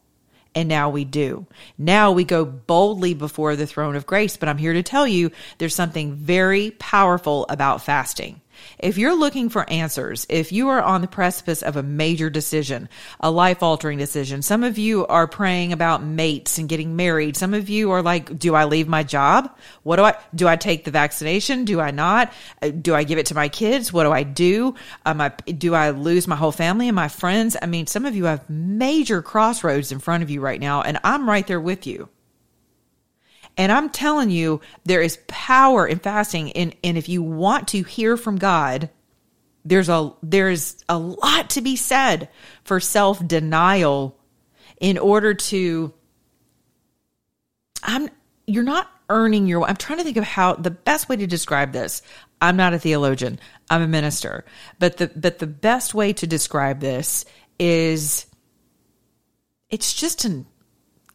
And 0.53 0.69
now 0.69 0.89
we 0.89 1.03
do. 1.03 1.45
Now 1.77 2.13
we 2.13 2.23
go 2.23 2.45
boldly 2.45 3.13
before 3.13 3.57
the 3.57 3.67
throne 3.67 3.97
of 3.97 4.05
grace. 4.05 4.37
But 4.37 4.47
I'm 4.47 4.57
here 4.57 4.73
to 4.73 4.83
tell 4.83 5.05
you 5.05 5.31
there's 5.57 5.75
something 5.75 6.13
very 6.13 6.71
powerful 6.71 7.45
about 7.49 7.81
fasting. 7.81 8.39
If 8.79 8.97
you're 8.97 9.17
looking 9.17 9.49
for 9.49 9.69
answers, 9.69 10.25
if 10.29 10.51
you 10.51 10.69
are 10.69 10.81
on 10.81 11.01
the 11.01 11.07
precipice 11.07 11.61
of 11.61 11.75
a 11.75 11.83
major 11.83 12.29
decision, 12.29 12.89
a 13.19 13.31
life 13.31 13.63
altering 13.63 13.97
decision, 13.97 14.41
some 14.41 14.63
of 14.63 14.77
you 14.77 15.05
are 15.07 15.27
praying 15.27 15.73
about 15.73 16.03
mates 16.03 16.57
and 16.57 16.69
getting 16.69 16.95
married. 16.95 17.37
Some 17.37 17.53
of 17.53 17.69
you 17.69 17.91
are 17.91 18.01
like, 18.01 18.37
do 18.37 18.55
I 18.55 18.65
leave 18.65 18.87
my 18.87 19.03
job? 19.03 19.55
What 19.83 19.97
do 19.97 20.03
I, 20.03 20.15
do 20.33 20.47
I 20.47 20.55
take 20.55 20.83
the 20.83 20.91
vaccination? 20.91 21.65
Do 21.65 21.79
I 21.79 21.91
not? 21.91 22.33
Uh, 22.61 22.69
do 22.69 22.95
I 22.95 23.03
give 23.03 23.17
it 23.17 23.27
to 23.27 23.35
my 23.35 23.49
kids? 23.49 23.91
What 23.93 24.03
do 24.03 24.11
I 24.11 24.23
do? 24.23 24.75
Um, 25.05 25.21
I, 25.21 25.29
do 25.29 25.73
I 25.73 25.91
lose 25.91 26.27
my 26.27 26.35
whole 26.35 26.51
family 26.51 26.87
and 26.87 26.95
my 26.95 27.07
friends? 27.07 27.55
I 27.61 27.65
mean, 27.65 27.87
some 27.87 28.05
of 28.05 28.15
you 28.15 28.25
have 28.25 28.49
major 28.49 29.21
crossroads 29.21 29.91
in 29.91 29.99
front 29.99 30.23
of 30.23 30.29
you 30.29 30.41
right 30.41 30.59
now, 30.59 30.81
and 30.81 30.99
I'm 31.03 31.29
right 31.29 31.45
there 31.45 31.61
with 31.61 31.87
you. 31.87 32.09
And 33.57 33.71
I'm 33.71 33.89
telling 33.89 34.31
you, 34.31 34.61
there 34.83 35.01
is 35.01 35.19
power 35.27 35.87
in 35.87 35.99
fasting. 35.99 36.51
And, 36.53 36.75
and 36.83 36.97
if 36.97 37.07
you 37.07 37.23
want 37.23 37.69
to 37.69 37.83
hear 37.83 38.17
from 38.17 38.37
God, 38.37 38.89
there's 39.63 39.89
a, 39.89 40.13
there's 40.21 40.83
a 40.89 40.97
lot 40.97 41.51
to 41.51 41.61
be 41.61 41.75
said 41.75 42.29
for 42.63 42.79
self 42.79 43.25
denial 43.25 44.19
in 44.79 44.97
order 44.97 45.33
to, 45.33 45.93
I'm, 47.81 48.09
you're 48.45 48.63
not 48.63 48.89
earning 49.09 49.47
your, 49.47 49.63
I'm 49.63 49.77
trying 49.77 49.99
to 49.99 50.03
think 50.03 50.17
of 50.17 50.23
how 50.23 50.55
the 50.55 50.71
best 50.71 51.07
way 51.07 51.15
to 51.15 51.27
describe 51.27 51.71
this. 51.71 52.01
I'm 52.41 52.57
not 52.57 52.73
a 52.73 52.79
theologian. 52.79 53.39
I'm 53.69 53.81
a 53.81 53.87
minister. 53.87 54.45
But 54.79 54.97
the, 54.97 55.07
but 55.15 55.39
the 55.39 55.47
best 55.47 55.93
way 55.93 56.13
to 56.13 56.27
describe 56.27 56.79
this 56.81 57.25
is 57.57 58.25
it's 59.69 59.93
just 59.93 60.25
an, 60.25 60.45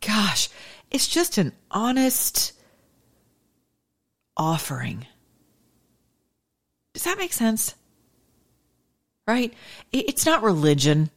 gosh, 0.00 0.48
it's 0.90 1.08
just 1.08 1.38
an 1.38 1.52
honest 1.70 2.52
offering. 4.36 5.06
Does 6.94 7.04
that 7.04 7.18
make 7.18 7.32
sense? 7.32 7.74
Right? 9.26 9.54
It's 9.92 10.26
not 10.26 10.42
religion. 10.42 11.10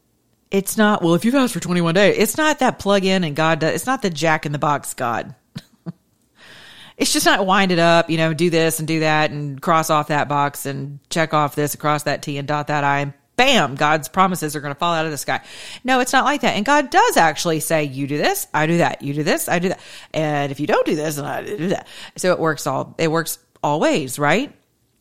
It's 0.52 0.78
not, 0.78 1.02
well, 1.02 1.16
if 1.16 1.26
you've 1.26 1.34
asked 1.34 1.54
for 1.54 1.60
21 1.60 1.96
days, 1.96 2.16
it's 2.18 2.38
not 2.38 2.60
that 2.60 2.78
plug 2.78 3.06
in 3.06 3.24
and 3.24 3.36
God 3.36 3.60
does, 3.60 3.74
it's 3.74 3.88
not 3.88 4.04
the 4.04 4.12
jack 4.12 4.46
in 4.46 4.52
the 4.52 4.60
box 4.60 4.94
God. 4.94 5.34
it's 6.98 7.12
just 7.12 7.26
not 7.26 7.44
wind 7.46 7.72
it 7.72 7.80
up, 7.80 8.12
you 8.12 8.18
know, 8.18 8.36
do 8.36 8.52
this 8.52 8.78
and 8.78 8.88
do 8.88 9.00
that 9.00 9.32
and 9.32 9.60
cross 9.60 9.90
off 9.90 10.10
that 10.10 10.30
box 10.30 10.68
and 10.68 11.00
check 11.10 11.34
off 11.34 11.56
this 11.56 11.74
across 11.74 12.04
that 12.04 12.22
T 12.22 12.38
and 12.38 12.48
dot 12.48 12.68
that 12.68 12.84
I 12.84 13.16
bam, 13.44 13.76
God's 13.76 14.08
promises 14.08 14.56
are 14.56 14.62
going 14.62 14.74
to 14.74 14.80
fall 14.80 14.94
out 14.94 15.06
of 15.06 15.12
the 15.12 15.18
sky. 15.18 15.42
No, 15.84 16.00
it's 16.00 16.14
not 16.14 16.24
like 16.24 16.42
that. 16.42 16.56
And 16.56 16.66
God 16.66 16.90
does 16.90 17.18
actually 17.18 17.60
say, 17.60 17.84
you 17.84 18.08
do 18.08 18.18
this, 18.18 18.48
I 18.54 18.68
do 18.68 18.78
that. 18.78 19.02
You 19.02 19.14
do 19.14 19.24
this, 19.24 19.50
I 19.50 19.60
do 19.60 19.70
that. 19.70 19.80
And 20.14 20.52
if 20.52 20.60
you 20.60 20.68
don't 20.68 20.86
do 20.86 20.96
this, 20.96 21.20
I 21.20 21.44
do 21.44 21.70
that. 21.70 21.88
So 22.16 22.32
it 22.32 22.40
works 22.40 22.66
all, 22.68 22.96
it 22.98 23.12
works 23.12 23.40
all 23.62 23.80
ways, 23.80 24.18
right? 24.18 24.54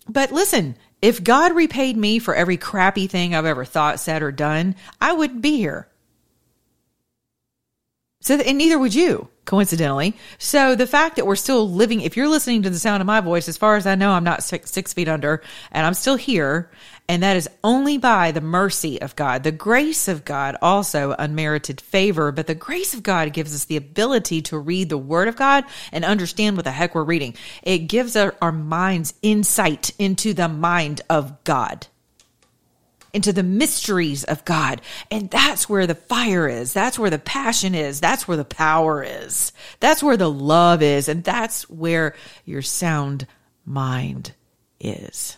But 0.08 0.32
listen, 0.32 0.76
if 1.00 1.22
God 1.22 1.54
repaid 1.54 1.96
me 1.96 2.18
for 2.18 2.34
every 2.34 2.56
crappy 2.56 3.06
thing 3.06 3.34
I've 3.34 3.46
ever 3.46 3.64
thought, 3.64 4.00
said, 4.00 4.22
or 4.22 4.32
done, 4.32 4.74
I 5.00 5.12
wouldn't 5.12 5.42
be 5.42 5.56
here. 5.58 5.88
So, 8.22 8.36
and 8.36 8.56
neither 8.56 8.78
would 8.78 8.94
you, 8.94 9.28
coincidentally. 9.44 10.16
So 10.38 10.76
the 10.76 10.86
fact 10.86 11.16
that 11.16 11.26
we're 11.26 11.34
still 11.34 11.68
living, 11.68 12.02
if 12.02 12.16
you're 12.16 12.28
listening 12.28 12.62
to 12.62 12.70
the 12.70 12.78
sound 12.78 13.00
of 13.00 13.06
my 13.06 13.20
voice, 13.20 13.48
as 13.48 13.56
far 13.56 13.74
as 13.74 13.84
I 13.84 13.96
know, 13.96 14.12
I'm 14.12 14.22
not 14.22 14.44
six, 14.44 14.70
six 14.70 14.92
feet 14.92 15.08
under 15.08 15.42
and 15.72 15.84
I'm 15.84 15.94
still 15.94 16.14
here. 16.16 16.70
And 17.12 17.22
that 17.22 17.36
is 17.36 17.46
only 17.62 17.98
by 17.98 18.32
the 18.32 18.40
mercy 18.40 18.98
of 19.02 19.14
God, 19.16 19.42
the 19.42 19.52
grace 19.52 20.08
of 20.08 20.24
God, 20.24 20.56
also 20.62 21.14
unmerited 21.18 21.78
favor. 21.78 22.32
But 22.32 22.46
the 22.46 22.54
grace 22.54 22.94
of 22.94 23.02
God 23.02 23.34
gives 23.34 23.54
us 23.54 23.66
the 23.66 23.76
ability 23.76 24.40
to 24.40 24.56
read 24.56 24.88
the 24.88 24.96
word 24.96 25.28
of 25.28 25.36
God 25.36 25.64
and 25.92 26.06
understand 26.06 26.56
what 26.56 26.64
the 26.64 26.70
heck 26.70 26.94
we're 26.94 27.04
reading. 27.04 27.34
It 27.62 27.80
gives 27.80 28.16
our, 28.16 28.34
our 28.40 28.50
minds 28.50 29.12
insight 29.20 29.92
into 29.98 30.32
the 30.32 30.48
mind 30.48 31.02
of 31.10 31.44
God. 31.44 31.86
into 33.12 33.32
the 33.32 33.42
mysteries 33.42 34.24
of 34.24 34.44
God. 34.44 34.80
And 35.10 35.30
that's 35.30 35.68
where 35.68 35.86
the 35.86 35.94
fire 35.94 36.48
is. 36.48 36.72
That's 36.72 36.98
where 36.98 37.10
the 37.10 37.18
passion 37.18 37.74
is. 37.74 38.00
That's 38.00 38.26
where 38.26 38.36
the 38.36 38.44
power 38.44 39.02
is. 39.02 39.52
That's 39.80 40.02
where 40.02 40.16
the 40.16 40.30
love 40.30 40.82
is. 40.82 41.08
And 41.08 41.22
that's 41.22 41.68
where 41.68 42.14
your 42.44 42.62
sound 42.62 43.26
mind 43.66 44.32
is. 44.80 45.36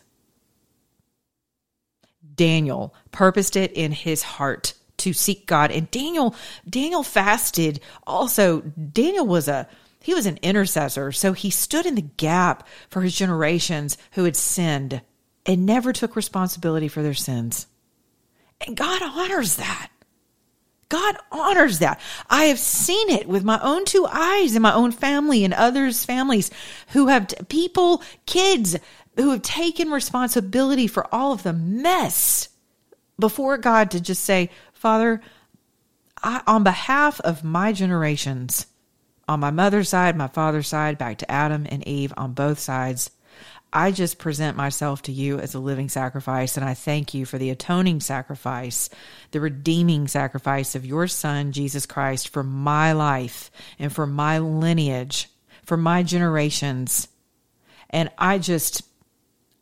Daniel 2.37 2.95
purposed 3.13 3.57
it 3.57 3.73
in 3.73 3.93
his 3.93 4.23
heart 4.23 4.75
to 4.99 5.13
seek 5.13 5.47
God. 5.47 5.71
And 5.71 5.91
Daniel, 5.91 6.35
Daniel 6.69 7.03
fasted 7.03 7.81
also. 8.07 8.61
Daniel 8.61 9.27
was 9.27 9.49
a, 9.49 9.69
he 10.01 10.15
was 10.15 10.27
an 10.27 10.39
intercessor. 10.43 11.13
So 11.13 11.33
he 11.33 11.51
stood 11.51 11.87
in 11.87 11.95
the 11.95 12.03
gap 12.03 12.67
for 12.91 13.03
his 13.03 13.17
generations 13.17 13.99
who 14.13 14.25
had 14.25 14.37
sinned 14.37 15.03
and 15.47 15.67
never 15.67 15.93
took 15.93 16.17
responsibility 16.17 16.89
for 16.89 17.03
their 17.03 17.15
sins. 17.15 17.67
And 18.67 18.77
God 18.77 19.03
honors 19.03 19.57
that. 19.57 19.91
God 20.89 21.17
honors 21.33 21.81
that. 21.81 22.01
I 22.31 22.45
have 22.45 22.59
seen 22.59 23.11
it 23.11 23.27
with 23.27 23.43
my 23.43 23.59
own 23.63 23.85
two 23.85 24.07
eyes 24.09 24.55
in 24.55 24.63
my 24.63 24.73
own 24.73 24.93
family 24.93 25.45
and 25.45 25.53
others' 25.53 26.05
families 26.05 26.51
who 26.89 27.09
have 27.09 27.29
people, 27.49 28.03
kids 28.27 28.77
who 29.17 29.31
have 29.31 29.43
taken 29.43 29.91
responsibility 29.91 30.87
for 30.87 31.13
all 31.15 31.33
of 31.33 31.43
the 31.43 31.53
mess 31.53 32.49
before 33.19 33.59
God 33.59 33.91
to 33.93 34.01
just 34.01 34.25
say, 34.25 34.51
Father, 34.73 35.21
I, 36.23 36.43
on 36.47 36.65
behalf 36.65 37.21
of 37.21 37.45
my 37.45 37.73
generations, 37.73 38.67
on 39.29 39.41
my 39.41 39.51
mother's 39.51 39.89
side, 39.89 40.17
my 40.17 40.29
father's 40.29 40.69
side, 40.69 40.99
back 40.99 41.19
to 41.19 41.31
Adam 41.31 41.67
and 41.69 41.87
Eve 41.87 42.13
on 42.17 42.33
both 42.33 42.59
sides, 42.59 43.11
I 43.73 43.91
just 43.91 44.19
present 44.19 44.57
myself 44.57 45.03
to 45.03 45.13
you 45.13 45.41
as 45.41 45.55
a 45.55 45.59
living 45.59 45.89
sacrifice, 45.89 46.57
and 46.57 46.65
I 46.65 46.75
thank 46.75 47.13
you 47.13 47.27
for 47.27 47.39
the 47.39 47.51
atoning 47.51 48.01
sacrifice, 48.01 48.89
the 49.33 49.41
redeeming 49.41 50.07
sacrifice 50.07 50.77
of 50.77 50.87
your 50.87 51.09
Son, 51.09 51.51
Jesus 51.51 51.85
Christ, 51.85 52.29
for 52.29 52.45
my 52.45 52.93
life 52.93 53.51
and 53.81 53.93
for 53.93 54.07
my 54.07 54.39
lineage, 54.39 55.29
for 55.65 55.77
my 55.77 56.05
generations. 56.05 57.09
And 57.91 58.11
I 58.17 58.39
just 58.39 58.83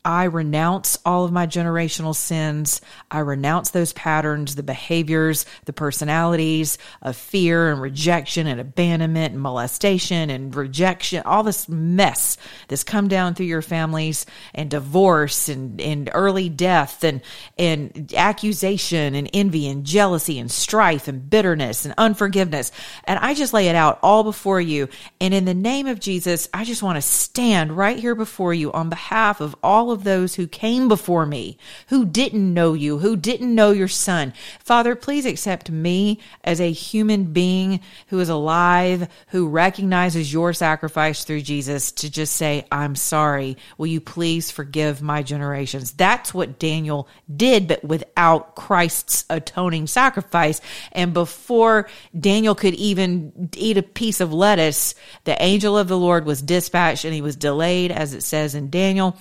I 0.04 0.25
renounce 0.25 0.99
all 1.04 1.25
of 1.25 1.30
my 1.30 1.47
generational 1.47 2.14
sins. 2.14 2.80
I 3.09 3.21
renounce 3.21 3.71
those 3.71 3.92
patterns, 3.92 4.56
the 4.56 4.64
behaviors, 4.64 5.47
the 5.64 5.73
personalities 5.73 6.76
of 7.02 7.16
fear 7.16 7.71
and 7.71 7.80
rejection 7.80 8.49
and 8.49 8.61
abandonment 8.61 9.35
and 9.35 9.42
molestation 9.42 10.28
and 10.28 10.54
rejection, 10.54 11.23
all 11.25 11.44
this 11.44 11.68
mess 11.68 12.37
that's 12.66 12.82
come 12.82 13.06
down 13.06 13.35
through 13.35 13.47
your 13.47 13.62
families 13.62 14.26
and 14.54 14.68
divorce 14.68 15.49
and, 15.49 15.80
and 15.80 16.11
early 16.12 16.49
death 16.49 17.04
and, 17.04 17.21
and 17.56 18.12
accusation 18.16 19.14
and 19.14 19.30
envy 19.32 19.68
and 19.68 19.85
jealousy 19.85 20.40
and 20.40 20.50
strife 20.50 21.06
and 21.06 21.30
bitterness 21.30 21.85
and 21.85 21.94
unforgiveness. 21.97 22.73
And 23.04 23.21
I 23.21 23.35
just 23.35 23.52
lay 23.52 23.68
it 23.68 23.76
out 23.76 24.00
all 24.02 24.25
before 24.25 24.61
you. 24.61 24.88
And 25.21 25.32
in 25.32 25.44
the 25.44 25.54
name 25.54 25.87
of 25.87 26.00
Jesus, 26.00 26.49
I 26.52 26.64
just 26.64 26.82
want 26.82 26.97
to 26.97 27.02
stand 27.02 27.76
right 27.76 27.99
here 27.99 28.16
before 28.16 28.52
you 28.52 28.73
on 28.73 28.88
behalf 28.88 29.40
of 29.40 29.54
all 29.62 29.91
of 29.92 30.04
those 30.04 30.34
who 30.34 30.46
came 30.46 30.88
before 30.88 31.26
me, 31.26 31.56
who 31.88 32.04
didn't 32.04 32.52
know 32.52 32.75
you, 32.75 32.99
who 32.99 33.16
didn't 33.16 33.54
know 33.54 33.70
your 33.70 33.88
son. 33.88 34.32
Father, 34.61 34.96
please 34.96 35.26
accept 35.26 35.70
me 35.70 36.18
as 36.42 36.61
a 36.61 36.72
human 36.72 37.32
being 37.32 37.80
who 38.08 38.18
is 38.20 38.28
alive, 38.28 39.08
who 39.28 39.49
recognizes 39.49 40.32
your 40.32 40.52
sacrifice 40.52 41.25
through 41.25 41.42
Jesus 41.42 41.92
to 41.92 42.11
just 42.11 42.34
say, 42.34 42.66
I'm 42.72 42.96
sorry. 42.96 43.56
Will 43.78 43.87
you 43.87 44.00
please 44.00 44.50
forgive 44.50 45.02
my 45.02 45.22
generations? 45.22 45.92
That's 45.92 46.34
what 46.34 46.58
Daniel 46.58 47.08
did, 47.34 47.68
but 47.68 47.84
without 47.84 48.56
Christ's 48.56 49.25
atoning 49.28 49.87
sacrifice. 49.87 50.61
And 50.92 51.12
before 51.12 51.88
Daniel 52.18 52.54
could 52.54 52.75
even 52.75 53.50
eat 53.56 53.76
a 53.76 53.82
piece 53.82 54.20
of 54.20 54.32
lettuce, 54.32 54.94
the 55.25 55.40
angel 55.42 55.76
of 55.76 55.88
the 55.88 55.99
Lord 55.99 56.25
was 56.25 56.42
dispatched 56.42 57.04
and 57.04 57.14
he 57.14 57.21
was 57.21 57.36
delayed, 57.36 57.90
as 57.93 58.14
it 58.14 58.23
says 58.23 58.54
in 58.54 58.71
Daniel. 58.71 59.17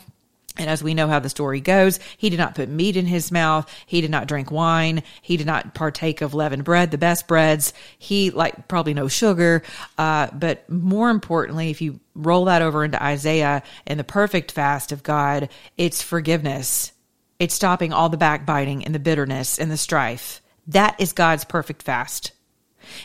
And 0.57 0.69
as 0.69 0.83
we 0.83 0.93
know 0.93 1.07
how 1.07 1.19
the 1.19 1.29
story 1.29 1.61
goes, 1.61 1.99
he 2.17 2.29
did 2.29 2.37
not 2.37 2.55
put 2.55 2.67
meat 2.67 2.97
in 2.97 3.05
his 3.05 3.31
mouth. 3.31 3.73
He 3.85 4.01
did 4.01 4.11
not 4.11 4.27
drink 4.27 4.51
wine. 4.51 5.03
He 5.21 5.37
did 5.37 5.47
not 5.47 5.73
partake 5.73 6.21
of 6.21 6.33
leavened 6.33 6.65
bread, 6.65 6.91
the 6.91 6.97
best 6.97 7.27
breads. 7.27 7.73
He 7.97 8.31
like 8.31 8.67
probably 8.67 8.93
no 8.93 9.07
sugar. 9.07 9.63
Uh, 9.97 10.27
but 10.33 10.69
more 10.69 11.09
importantly, 11.09 11.69
if 11.69 11.81
you 11.81 12.01
roll 12.15 12.45
that 12.45 12.61
over 12.61 12.83
into 12.83 13.01
Isaiah 13.01 13.63
and 13.87 13.97
the 13.99 14.03
perfect 14.03 14.51
fast 14.51 14.91
of 14.91 15.03
God, 15.03 15.49
it's 15.77 16.01
forgiveness. 16.01 16.91
It's 17.39 17.55
stopping 17.55 17.93
all 17.93 18.09
the 18.09 18.17
backbiting 18.17 18.85
and 18.85 18.93
the 18.93 18.99
bitterness 18.99 19.57
and 19.57 19.71
the 19.71 19.77
strife. 19.77 20.41
That 20.67 20.99
is 20.99 21.13
God's 21.13 21.45
perfect 21.45 21.81
fast. 21.81 22.33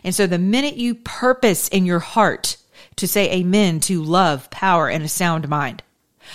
And 0.03 0.15
so 0.15 0.27
the 0.27 0.39
minute 0.39 0.77
you 0.77 0.95
purpose 0.95 1.69
in 1.69 1.87
your 1.87 2.01
heart 2.01 2.57
to 2.97 3.07
say 3.07 3.33
amen 3.33 3.81
to 3.81 4.03
love, 4.03 4.51
power, 4.51 4.89
and 4.89 5.05
a 5.05 5.09
sound 5.09 5.49
mind, 5.49 5.83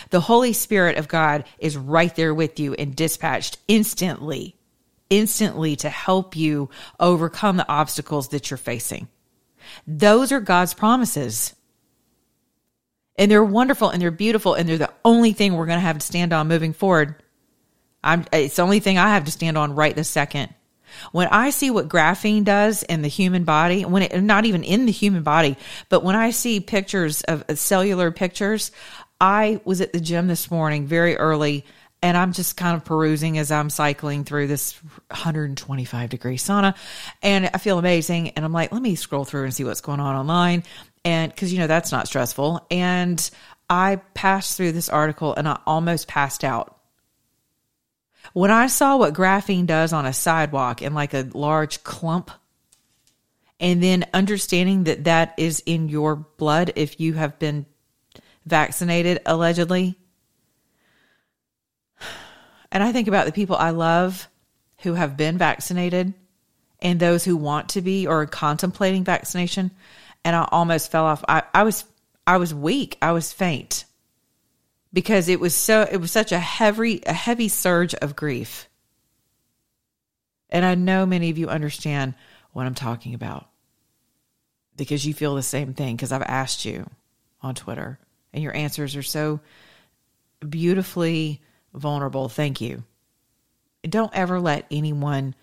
the 0.10 0.22
Holy 0.22 0.54
Spirit 0.54 0.98
of 0.98 1.08
God 1.08 1.46
is 1.60 1.78
right 1.78 2.16
there 2.16 2.34
with 2.34 2.60
you 2.60 2.74
and 2.74 2.96
dispatched 2.96 3.58
instantly, 3.68 4.56
instantly 5.10 5.76
to 5.78 5.90
help 5.90 6.36
you 6.36 6.70
overcome 7.00 7.58
the 7.58 7.70
obstacles 7.70 8.30
that 8.30 8.50
you're 8.50 8.58
facing. 8.58 9.08
Those 9.88 10.32
are 10.32 10.40
God's 10.40 10.74
promises. 10.74 11.56
And 13.18 13.30
they're 13.30 13.44
wonderful 13.44 13.90
and 13.90 14.02
they're 14.02 14.12
beautiful 14.12 14.54
and 14.54 14.68
they're 14.68 14.78
the 14.78 14.94
only 15.06 15.34
thing 15.34 15.54
we're 15.54 15.66
going 15.66 15.78
to 15.78 15.82
have 15.82 16.00
to 16.00 16.06
stand 16.06 16.34
on 16.34 16.48
moving 16.48 16.74
forward. 16.74 17.22
I'm, 18.04 18.26
it's 18.34 18.56
the 18.56 18.64
only 18.64 18.80
thing 18.80 18.98
I 18.98 19.10
have 19.10 19.26
to 19.26 19.32
stand 19.32 19.58
on 19.58 19.76
right 19.76 19.96
this 19.96 20.10
second. 20.10 20.54
When 21.12 21.28
I 21.28 21.52
see 21.52 21.72
what 21.72 21.88
graphene 21.88 22.44
does 22.44 22.84
in 22.84 23.02
the 23.02 23.08
human 23.08 23.44
body, 23.44 23.86
when 23.86 24.04
it, 24.04 24.22
not 24.22 24.46
even 24.46 24.64
in 24.64 24.86
the 24.86 24.92
human 24.92 25.24
body, 25.24 25.58
but 25.90 26.04
when 26.04 26.16
I 26.16 26.32
see 26.32 26.60
pictures 26.60 27.22
of 27.22 27.44
uh, 27.48 27.56
cellular 27.56 28.12
pictures 28.12 28.72
I 29.22 29.62
was 29.64 29.82
at 29.82 29.94
the 29.94 30.00
gym 30.00 30.28
this 30.28 30.50
morning 30.50 30.88
very 30.88 31.16
early 31.16 31.64
and 32.02 32.18
I'm 32.18 32.34
just 32.34 32.58
kind 32.58 32.76
of 32.76 32.84
perusing 32.84 33.38
as 33.38 33.52
I'm 33.52 33.70
cycling 33.70 34.24
through 34.24 34.48
this 34.48 34.74
125 35.10 36.10
degree 36.10 36.38
sauna 36.38 36.76
and 37.22 37.52
I 37.54 37.60
feel 37.60 37.78
amazing. 37.78 38.30
And 38.30 38.44
I'm 38.44 38.52
like, 38.52 38.72
let 38.72 38.82
me 38.82 38.96
scroll 38.96 39.24
through 39.24 39.44
and 39.44 39.54
see 39.54 39.64
what's 39.64 39.82
going 39.82 40.00
on 40.00 40.16
online. 40.16 40.64
And 41.06 41.36
cause 41.36 41.54
you 41.54 41.60
know, 41.60 41.68
that's 41.68 41.92
not 41.92 42.08
stressful. 42.08 42.66
And 42.72 43.30
I 43.70 43.98
passed 44.16 44.58
through 44.58 44.72
this 44.72 44.90
article 44.90 45.36
and 45.36 45.48
I 45.48 45.60
almost 45.68 46.08
passed 46.08 46.44
out. 46.44 46.80
When 48.34 48.50
I 48.50 48.68
saw 48.68 48.98
what 48.98 49.14
graphene 49.14 49.68
does 49.68 49.94
on 49.94 50.08
a 50.08 50.14
sidewalk 50.14 50.82
in 50.82 50.96
like 50.96 51.14
a 51.14 51.30
large 51.34 51.84
clump, 51.84 52.32
and 53.60 53.82
then 53.82 54.06
understanding 54.12 54.86
that 54.86 55.04
that 55.04 55.36
is 55.38 55.62
in 55.68 55.88
your 55.88 56.16
blood 56.16 56.74
if 56.76 57.00
you 57.00 57.14
have 57.14 57.38
been 57.38 57.68
vaccinated, 58.46 59.22
allegedly. 59.26 59.98
And 62.72 62.82
I 62.82 62.92
think 62.92 63.08
about 63.08 63.26
the 63.26 63.32
people 63.32 63.56
I 63.56 63.72
love 63.72 64.28
who 64.80 64.94
have 64.94 65.18
been 65.18 65.38
vaccinated 65.38 66.14
and 66.82 67.00
those 67.00 67.24
who 67.24 67.38
want 67.38 67.70
to 67.70 67.82
be 67.82 68.08
or 68.08 68.22
are 68.22 68.26
contemplating 68.26 69.04
vaccination. 69.04 69.72
And 70.24 70.36
I 70.36 70.48
almost 70.52 70.92
fell 70.92 71.06
off. 71.06 71.24
I, 71.28 71.44
I 71.54 71.64
was 71.64 71.86
I 72.26 72.38
was 72.38 72.54
weak. 72.54 72.98
I 73.02 73.12
was 73.12 73.34
faint 73.34 73.86
because 74.94 75.28
it 75.28 75.40
was 75.40 75.56
so 75.56 75.88
it 75.90 75.98
was 75.98 76.12
such 76.12 76.32
a 76.32 76.40
heavy 76.40 77.02
a 77.06 77.14
heavy 77.14 77.48
surge 77.48 77.94
of 77.96 78.16
grief. 78.16 78.70
And 80.50 80.66
I 80.66 80.76
know 80.76 81.06
many 81.06 81.30
of 81.30 81.38
you 81.38 81.48
understand 81.48 82.14
what 82.52 82.66
I'm 82.66 82.76
talking 82.76 83.14
about 83.14 83.48
because 84.76 85.06
you 85.06 85.14
feel 85.14 85.36
the 85.36 85.44
same 85.44 85.74
thing 85.74 85.96
because 85.96 86.12
I've 86.12 86.22
asked 86.24 86.66
you 86.66 86.90
on 87.42 87.56
Twitter 87.56 88.00
and 88.34 88.44
your 88.44 88.56
answers 88.56 88.96
are 88.96 89.04
so 89.04 89.40
beautifully 90.48 91.42
vulnerable. 91.74 92.30
Thank 92.30 92.62
you. 92.62 92.84
Don't 93.84 94.14
ever 94.14 94.40
let 94.40 94.66
anyone 94.72 95.36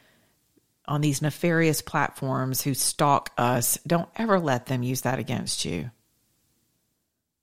on 0.86 1.00
these 1.02 1.20
nefarious 1.20 1.82
platforms 1.82 2.62
who 2.62 2.72
stalk 2.72 3.30
us, 3.36 3.78
don't 3.86 4.08
ever 4.16 4.40
let 4.40 4.66
them 4.66 4.82
use 4.82 5.02
that 5.02 5.18
against 5.18 5.64
you. 5.64 5.90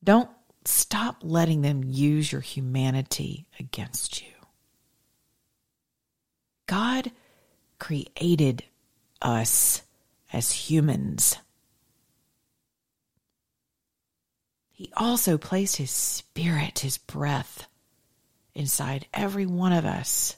Don't 0.03 0.29
stop 0.65 1.17
letting 1.21 1.61
them 1.61 1.83
use 1.83 2.31
your 2.31 2.41
humanity 2.41 3.45
against 3.59 4.21
you. 4.21 4.27
God 6.65 7.11
created 7.77 8.63
us 9.21 9.83
as 10.33 10.51
humans. 10.51 11.37
He 14.75 14.91
also 14.97 15.37
placed 15.37 15.77
his 15.77 15.89
spirit, 15.89 16.79
his 16.79 16.97
breath, 16.97 17.65
inside 18.53 19.07
every 19.13 19.45
one 19.45 19.71
of 19.71 19.85
us. 19.85 20.35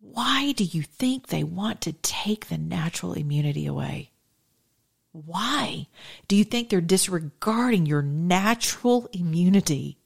Why 0.00 0.52
do 0.52 0.64
you 0.64 0.80
think 0.80 1.26
they 1.26 1.44
want 1.44 1.82
to 1.82 1.92
take 1.92 2.48
the 2.48 2.56
natural 2.56 3.12
immunity 3.12 3.66
away? 3.66 4.10
Why 5.12 5.86
do 6.28 6.34
you 6.34 6.44
think 6.44 6.70
they're 6.70 6.80
disregarding 6.80 7.84
your 7.84 8.00
natural 8.00 9.06
immunity? 9.12 9.98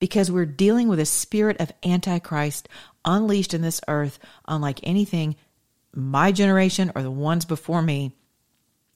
Because 0.00 0.30
we're 0.30 0.46
dealing 0.46 0.88
with 0.88 0.98
a 0.98 1.04
spirit 1.04 1.60
of 1.60 1.72
Antichrist 1.84 2.70
unleashed 3.04 3.52
in 3.52 3.60
this 3.60 3.82
earth 3.86 4.18
unlike 4.46 4.80
anything 4.82 5.36
my 5.94 6.32
generation 6.32 6.90
or 6.94 7.02
the 7.02 7.10
ones 7.10 7.44
before 7.44 7.82
me 7.82 8.16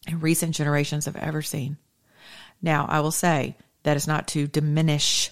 and 0.07 0.23
recent 0.23 0.55
generations 0.55 1.05
have 1.05 1.17
ever 1.17 1.43
seen. 1.43 1.77
Now, 2.63 2.87
I 2.89 3.01
will 3.01 3.11
say 3.11 3.57
that 3.83 3.97
is 3.97 4.07
not 4.07 4.29
to 4.29 4.47
diminish 4.47 5.31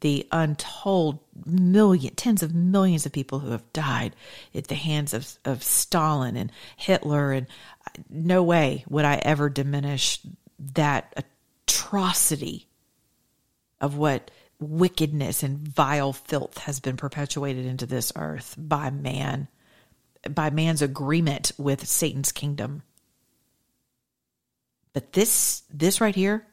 the 0.00 0.26
untold 0.32 1.20
million, 1.44 2.14
tens 2.14 2.42
of 2.42 2.54
millions 2.54 3.06
of 3.06 3.12
people 3.12 3.38
who 3.38 3.50
have 3.50 3.72
died 3.72 4.16
at 4.54 4.66
the 4.66 4.74
hands 4.74 5.14
of, 5.14 5.38
of 5.44 5.62
Stalin 5.62 6.36
and 6.36 6.50
Hitler. 6.76 7.32
And 7.32 7.46
no 8.08 8.42
way 8.42 8.84
would 8.88 9.04
I 9.04 9.16
ever 9.16 9.48
diminish 9.48 10.20
that 10.74 11.24
atrocity 11.66 12.66
of 13.80 13.96
what 13.96 14.30
wickedness 14.58 15.42
and 15.42 15.58
vile 15.58 16.12
filth 16.12 16.58
has 16.58 16.80
been 16.80 16.96
perpetuated 16.96 17.66
into 17.66 17.86
this 17.86 18.12
earth 18.16 18.54
by 18.58 18.90
man, 18.90 19.48
by 20.28 20.50
man's 20.50 20.82
agreement 20.82 21.52
with 21.58 21.86
Satan's 21.86 22.32
kingdom. 22.32 22.82
But 24.92 25.12
this, 25.12 25.62
this 25.72 26.00
right 26.00 26.14
here, 26.14 26.46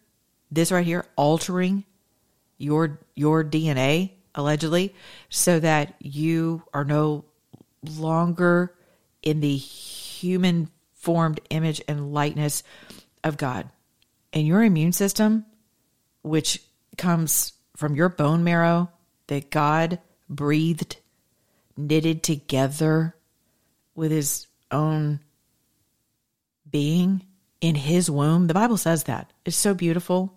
this 0.51 0.71
right 0.71 0.85
here, 0.85 1.05
altering 1.15 1.85
your 2.57 2.99
your 3.15 3.43
DNA 3.43 4.11
allegedly, 4.35 4.93
so 5.29 5.59
that 5.59 5.95
you 5.99 6.63
are 6.73 6.85
no 6.85 7.25
longer 7.83 8.73
in 9.23 9.39
the 9.39 9.55
human 9.55 10.69
formed 10.93 11.39
image 11.49 11.81
and 11.87 12.13
likeness 12.13 12.63
of 13.23 13.37
God, 13.37 13.69
and 14.33 14.45
your 14.45 14.63
immune 14.63 14.93
system, 14.93 15.45
which 16.21 16.61
comes 16.97 17.53
from 17.75 17.95
your 17.95 18.09
bone 18.09 18.43
marrow 18.43 18.89
that 19.27 19.49
God 19.49 19.99
breathed, 20.29 20.97
knitted 21.75 22.23
together 22.23 23.15
with 23.95 24.11
His 24.11 24.47
own 24.71 25.19
being 26.69 27.26
in 27.61 27.75
his 27.75 28.09
womb. 28.09 28.47
The 28.47 28.53
Bible 28.53 28.77
says 28.77 29.03
that. 29.05 29.31
It's 29.45 29.57
so 29.57 29.73
beautiful. 29.73 30.33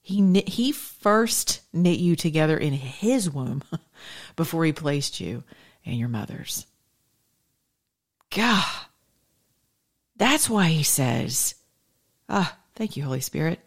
He 0.00 0.20
knit, 0.20 0.48
he 0.48 0.72
first 0.72 1.62
knit 1.72 1.98
you 1.98 2.16
together 2.16 2.58
in 2.58 2.74
his 2.74 3.30
womb 3.30 3.62
before 4.36 4.64
he 4.64 4.72
placed 4.72 5.20
you 5.20 5.44
in 5.84 5.94
your 5.94 6.08
mother's. 6.08 6.66
God. 8.34 8.64
That's 10.16 10.48
why 10.48 10.68
he 10.68 10.82
says, 10.82 11.54
ah, 12.28 12.56
thank 12.74 12.96
you, 12.96 13.04
Holy 13.04 13.20
Spirit. 13.20 13.60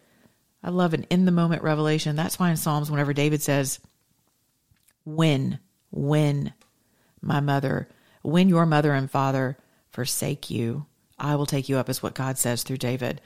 I 0.62 0.70
love 0.70 0.94
an 0.94 1.04
in 1.10 1.24
the 1.24 1.32
moment 1.32 1.62
revelation. 1.62 2.16
That's 2.16 2.38
why 2.38 2.50
in 2.50 2.56
Psalms, 2.56 2.90
whenever 2.90 3.12
David 3.12 3.42
says, 3.42 3.80
when, 5.04 5.58
when 5.90 6.52
my 7.20 7.40
mother, 7.40 7.88
when 8.22 8.48
your 8.48 8.66
mother 8.66 8.92
and 8.92 9.10
father 9.10 9.56
forsake 9.90 10.50
you, 10.50 10.86
I 11.18 11.36
will 11.36 11.46
take 11.46 11.68
you 11.68 11.76
up, 11.76 11.88
is 11.88 12.02
what 12.02 12.14
God 12.14 12.38
says 12.38 12.62
through 12.62 12.78
David. 12.78 13.20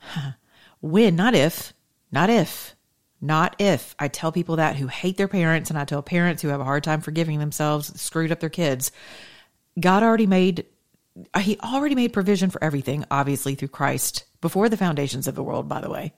when, 0.80 1.16
not 1.16 1.34
if, 1.34 1.72
not 2.10 2.30
if, 2.30 2.74
not 3.20 3.56
if. 3.58 3.94
I 3.98 4.08
tell 4.08 4.32
people 4.32 4.56
that 4.56 4.76
who 4.76 4.88
hate 4.88 5.16
their 5.16 5.28
parents, 5.28 5.70
and 5.70 5.78
I 5.78 5.84
tell 5.84 6.02
parents 6.02 6.42
who 6.42 6.48
have 6.48 6.60
a 6.60 6.64
hard 6.64 6.84
time 6.84 7.00
forgiving 7.00 7.38
themselves, 7.38 8.00
screwed 8.00 8.32
up 8.32 8.40
their 8.40 8.50
kids. 8.50 8.92
God 9.78 10.02
already 10.02 10.26
made, 10.26 10.66
uh, 11.32 11.40
He 11.40 11.58
already 11.60 11.94
made 11.94 12.12
provision 12.12 12.50
for 12.50 12.62
everything, 12.62 13.04
obviously 13.10 13.54
through 13.54 13.68
Christ, 13.68 14.24
before 14.40 14.68
the 14.68 14.76
foundations 14.76 15.28
of 15.28 15.34
the 15.34 15.42
world, 15.42 15.68
by 15.68 15.80
the 15.80 15.90
way. 15.90 16.12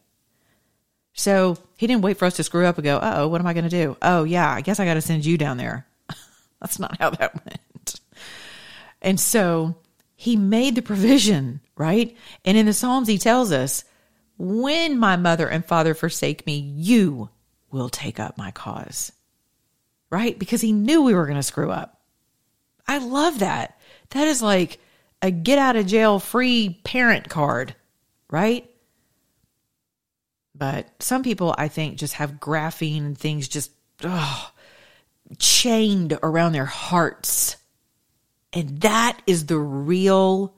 So 1.13 1.59
He 1.77 1.87
didn't 1.87 2.03
wait 2.03 2.17
for 2.17 2.25
us 2.25 2.37
to 2.37 2.43
screw 2.43 2.65
up 2.65 2.79
and 2.79 2.85
go, 2.85 2.99
oh, 3.03 3.29
what 3.29 3.41
am 3.41 3.47
I 3.47 3.53
going 3.53 3.65
to 3.65 3.71
do? 3.71 3.97
Oh, 4.01 4.25
yeah, 4.25 4.51
I 4.51 4.63
guess 4.63 4.81
I 4.81 4.85
got 4.85 4.95
to 4.95 5.01
send 5.01 5.27
you 5.27 5.37
down 5.37 5.59
there. 5.59 5.87
That's 6.61 6.79
not 6.79 6.99
how 6.99 7.11
that 7.11 7.35
went. 7.47 8.01
And 9.03 9.21
so 9.21 9.77
he 10.17 10.37
made 10.37 10.75
the 10.75 10.83
provision, 10.83 11.61
right? 11.77 12.17
And 12.45 12.57
in 12.57 12.67
the 12.67 12.73
Psalms, 12.73 13.09
he 13.09 13.19
tells 13.19 13.53
us, 13.53 13.85
when 14.39 14.99
my 14.99 15.17
mother 15.17 15.49
and 15.49 15.65
father 15.65 15.95
forsake 15.95 16.47
me, 16.47 16.59
you 16.59 17.29
will 17.71 17.89
take 17.89 18.19
up 18.21 18.39
my 18.39 18.51
cause, 18.51 19.13
right? 20.11 20.39
Because 20.39 20.61
he 20.61 20.73
knew 20.73 21.03
we 21.03 21.15
were 21.15 21.27
going 21.27 21.37
to 21.37 21.43
screw 21.43 21.71
up. 21.71 22.01
I 22.87 22.99
love 22.99 23.41
that. 23.41 23.79
That 24.11 24.29
is 24.29 24.43
like 24.43 24.79
a 25.23 25.31
get 25.31 25.59
out 25.59 25.77
of 25.77 25.87
jail 25.87 26.19
free 26.19 26.81
parent 26.85 27.29
card, 27.29 27.75
right? 28.31 28.69
But 30.55 30.89
some 31.03 31.23
people, 31.23 31.55
I 31.57 31.69
think, 31.69 31.99
just 31.99 32.15
have 32.15 32.35
graphene 32.35 32.99
and 32.99 33.19
things 33.19 33.49
just 33.49 33.73
oh, 34.05 34.51
chained 35.39 36.19
around 36.23 36.53
their 36.53 36.65
hearts 36.65 37.57
and 38.55 38.81
that 38.81 39.21
is 39.27 39.47
the 39.47 39.59
real, 39.59 40.55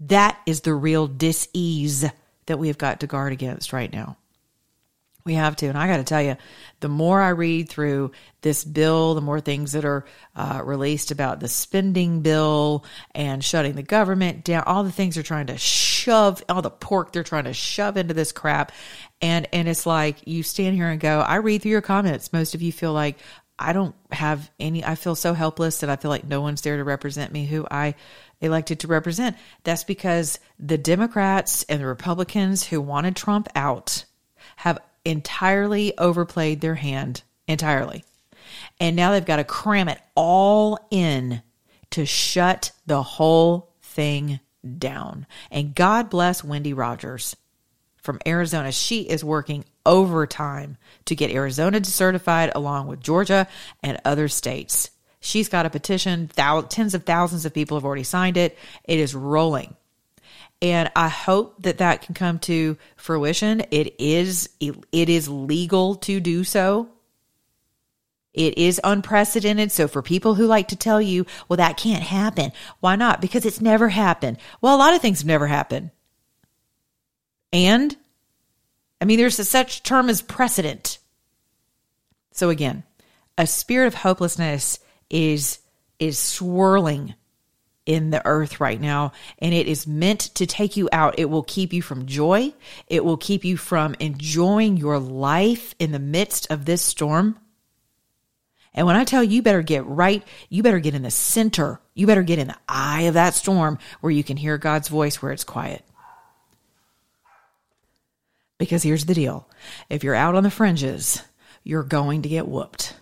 that 0.00 0.40
is 0.46 0.62
the 0.62 0.74
real 0.74 1.06
dis-ease 1.06 2.06
that 2.46 2.58
we 2.58 2.68
have 2.68 2.78
got 2.78 3.00
to 3.00 3.06
guard 3.06 3.32
against 3.32 3.72
right 3.72 3.92
now. 3.92 4.16
We 5.24 5.34
have 5.34 5.54
to. 5.56 5.66
And 5.66 5.78
I 5.78 5.86
got 5.86 5.98
to 5.98 6.04
tell 6.04 6.20
you, 6.20 6.36
the 6.80 6.88
more 6.88 7.20
I 7.20 7.28
read 7.28 7.68
through 7.68 8.10
this 8.40 8.64
bill, 8.64 9.14
the 9.14 9.20
more 9.20 9.40
things 9.40 9.70
that 9.72 9.84
are 9.84 10.04
uh, 10.34 10.62
released 10.64 11.12
about 11.12 11.38
the 11.38 11.46
spending 11.46 12.22
bill 12.22 12.84
and 13.14 13.44
shutting 13.44 13.74
the 13.74 13.84
government 13.84 14.42
down, 14.42 14.64
all 14.66 14.82
the 14.82 14.90
things 14.90 15.14
they're 15.14 15.22
trying 15.22 15.46
to 15.46 15.58
shove, 15.58 16.42
all 16.48 16.60
the 16.60 16.70
pork 16.70 17.12
they're 17.12 17.22
trying 17.22 17.44
to 17.44 17.52
shove 17.52 17.96
into 17.96 18.14
this 18.14 18.32
crap. 18.32 18.72
And, 19.20 19.46
and 19.52 19.68
it's 19.68 19.86
like 19.86 20.26
you 20.26 20.42
stand 20.42 20.74
here 20.74 20.88
and 20.88 21.00
go, 21.00 21.20
I 21.20 21.36
read 21.36 21.62
through 21.62 21.70
your 21.70 21.82
comments. 21.82 22.32
Most 22.32 22.56
of 22.56 22.62
you 22.62 22.72
feel 22.72 22.92
like, 22.92 23.16
I 23.58 23.72
don't 23.72 23.94
have 24.10 24.50
any, 24.58 24.84
I 24.84 24.94
feel 24.94 25.14
so 25.14 25.34
helpless 25.34 25.78
that 25.80 25.90
I 25.90 25.96
feel 25.96 26.10
like 26.10 26.24
no 26.24 26.40
one's 26.40 26.62
there 26.62 26.76
to 26.76 26.84
represent 26.84 27.32
me 27.32 27.46
who 27.46 27.66
I 27.70 27.94
elected 28.40 28.80
to 28.80 28.88
represent. 28.88 29.36
That's 29.62 29.84
because 29.84 30.38
the 30.58 30.78
Democrats 30.78 31.62
and 31.68 31.80
the 31.80 31.86
Republicans 31.86 32.64
who 32.66 32.80
wanted 32.80 33.14
Trump 33.14 33.48
out 33.54 34.04
have 34.56 34.78
entirely 35.04 35.96
overplayed 35.98 36.60
their 36.60 36.74
hand 36.74 37.22
entirely. 37.46 38.04
And 38.80 38.96
now 38.96 39.12
they've 39.12 39.24
got 39.24 39.36
to 39.36 39.44
cram 39.44 39.88
it 39.88 40.00
all 40.14 40.78
in 40.90 41.42
to 41.90 42.06
shut 42.06 42.72
the 42.86 43.02
whole 43.02 43.72
thing 43.82 44.40
down. 44.78 45.26
And 45.50 45.74
God 45.74 46.10
bless 46.10 46.42
Wendy 46.42 46.72
Rogers 46.72 47.36
from 47.96 48.18
Arizona. 48.26 48.72
She 48.72 49.02
is 49.02 49.24
working 49.24 49.64
overtime 49.84 50.76
to 51.06 51.14
get 51.14 51.30
Arizona 51.30 51.84
certified 51.84 52.52
along 52.54 52.86
with 52.86 53.00
Georgia 53.00 53.48
and 53.82 54.00
other 54.04 54.28
states. 54.28 54.90
She's 55.20 55.48
got 55.48 55.66
a 55.66 55.70
petition, 55.70 56.28
tens 56.28 56.94
of 56.94 57.04
thousands 57.04 57.46
of 57.46 57.54
people 57.54 57.76
have 57.76 57.84
already 57.84 58.02
signed 58.02 58.36
it. 58.36 58.58
It 58.84 58.98
is 58.98 59.14
rolling. 59.14 59.76
And 60.60 60.90
I 60.94 61.08
hope 61.08 61.62
that 61.62 61.78
that 61.78 62.02
can 62.02 62.14
come 62.14 62.38
to 62.40 62.76
fruition. 62.96 63.64
It 63.70 64.00
is 64.00 64.48
it 64.60 65.08
is 65.08 65.28
legal 65.28 65.96
to 65.96 66.20
do 66.20 66.44
so. 66.44 66.88
It 68.32 68.56
is 68.56 68.80
unprecedented. 68.82 69.72
So 69.72 69.88
for 69.88 70.02
people 70.02 70.34
who 70.34 70.46
like 70.46 70.68
to 70.68 70.76
tell 70.76 71.02
you, 71.02 71.26
well, 71.48 71.58
that 71.58 71.76
can't 71.76 72.02
happen. 72.02 72.52
Why 72.80 72.96
not? 72.96 73.20
Because 73.20 73.44
it's 73.44 73.60
never 73.60 73.88
happened. 73.88 74.38
Well, 74.60 74.74
a 74.74 74.78
lot 74.78 74.94
of 74.94 75.02
things 75.02 75.18
have 75.18 75.26
never 75.26 75.46
happened. 75.46 75.90
And 77.52 77.94
I 79.02 79.04
mean, 79.04 79.18
there's 79.18 79.40
a 79.40 79.44
such 79.44 79.82
term 79.82 80.08
as 80.08 80.22
precedent. 80.22 80.98
So 82.30 82.50
again, 82.50 82.84
a 83.36 83.48
spirit 83.48 83.88
of 83.88 83.94
hopelessness 83.94 84.78
is 85.10 85.58
is 85.98 86.20
swirling 86.20 87.14
in 87.84 88.10
the 88.10 88.24
earth 88.24 88.60
right 88.60 88.80
now 88.80 89.10
and 89.40 89.52
it 89.52 89.66
is 89.66 89.88
meant 89.88 90.20
to 90.36 90.46
take 90.46 90.76
you 90.76 90.88
out. 90.92 91.18
It 91.18 91.24
will 91.24 91.42
keep 91.42 91.72
you 91.72 91.82
from 91.82 92.06
joy. 92.06 92.54
It 92.86 93.04
will 93.04 93.16
keep 93.16 93.44
you 93.44 93.56
from 93.56 93.96
enjoying 93.98 94.76
your 94.76 95.00
life 95.00 95.74
in 95.80 95.90
the 95.90 95.98
midst 95.98 96.48
of 96.52 96.64
this 96.64 96.80
storm. 96.80 97.40
And 98.72 98.86
when 98.86 98.94
I 98.94 99.02
tell 99.02 99.24
you, 99.24 99.30
you 99.30 99.42
better 99.42 99.62
get 99.62 99.84
right, 99.84 100.22
you 100.48 100.62
better 100.62 100.78
get 100.78 100.94
in 100.94 101.02
the 101.02 101.10
center. 101.10 101.80
You 101.94 102.06
better 102.06 102.22
get 102.22 102.38
in 102.38 102.46
the 102.46 102.58
eye 102.68 103.02
of 103.02 103.14
that 103.14 103.34
storm 103.34 103.78
where 104.00 104.12
you 104.12 104.22
can 104.22 104.36
hear 104.36 104.58
God's 104.58 104.86
voice 104.86 105.20
where 105.20 105.32
it's 105.32 105.44
quiet. 105.44 105.84
Because 108.62 108.84
here's 108.84 109.06
the 109.06 109.14
deal 109.14 109.48
if 109.90 110.04
you're 110.04 110.14
out 110.14 110.36
on 110.36 110.44
the 110.44 110.50
fringes, 110.50 111.20
you're 111.64 111.82
going 111.82 112.22
to 112.22 112.28
get 112.28 112.46
whooped. 112.46 112.94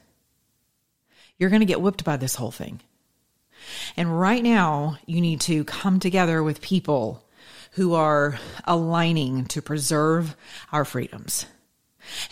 You're 1.36 1.50
going 1.50 1.60
to 1.60 1.66
get 1.66 1.82
whooped 1.82 2.02
by 2.02 2.16
this 2.16 2.34
whole 2.34 2.50
thing. 2.50 2.80
And 3.94 4.18
right 4.18 4.42
now, 4.42 4.96
you 5.04 5.20
need 5.20 5.42
to 5.42 5.64
come 5.64 6.00
together 6.00 6.42
with 6.42 6.62
people 6.62 7.22
who 7.72 7.92
are 7.92 8.38
aligning 8.64 9.44
to 9.48 9.60
preserve 9.60 10.34
our 10.72 10.86
freedoms. 10.86 11.44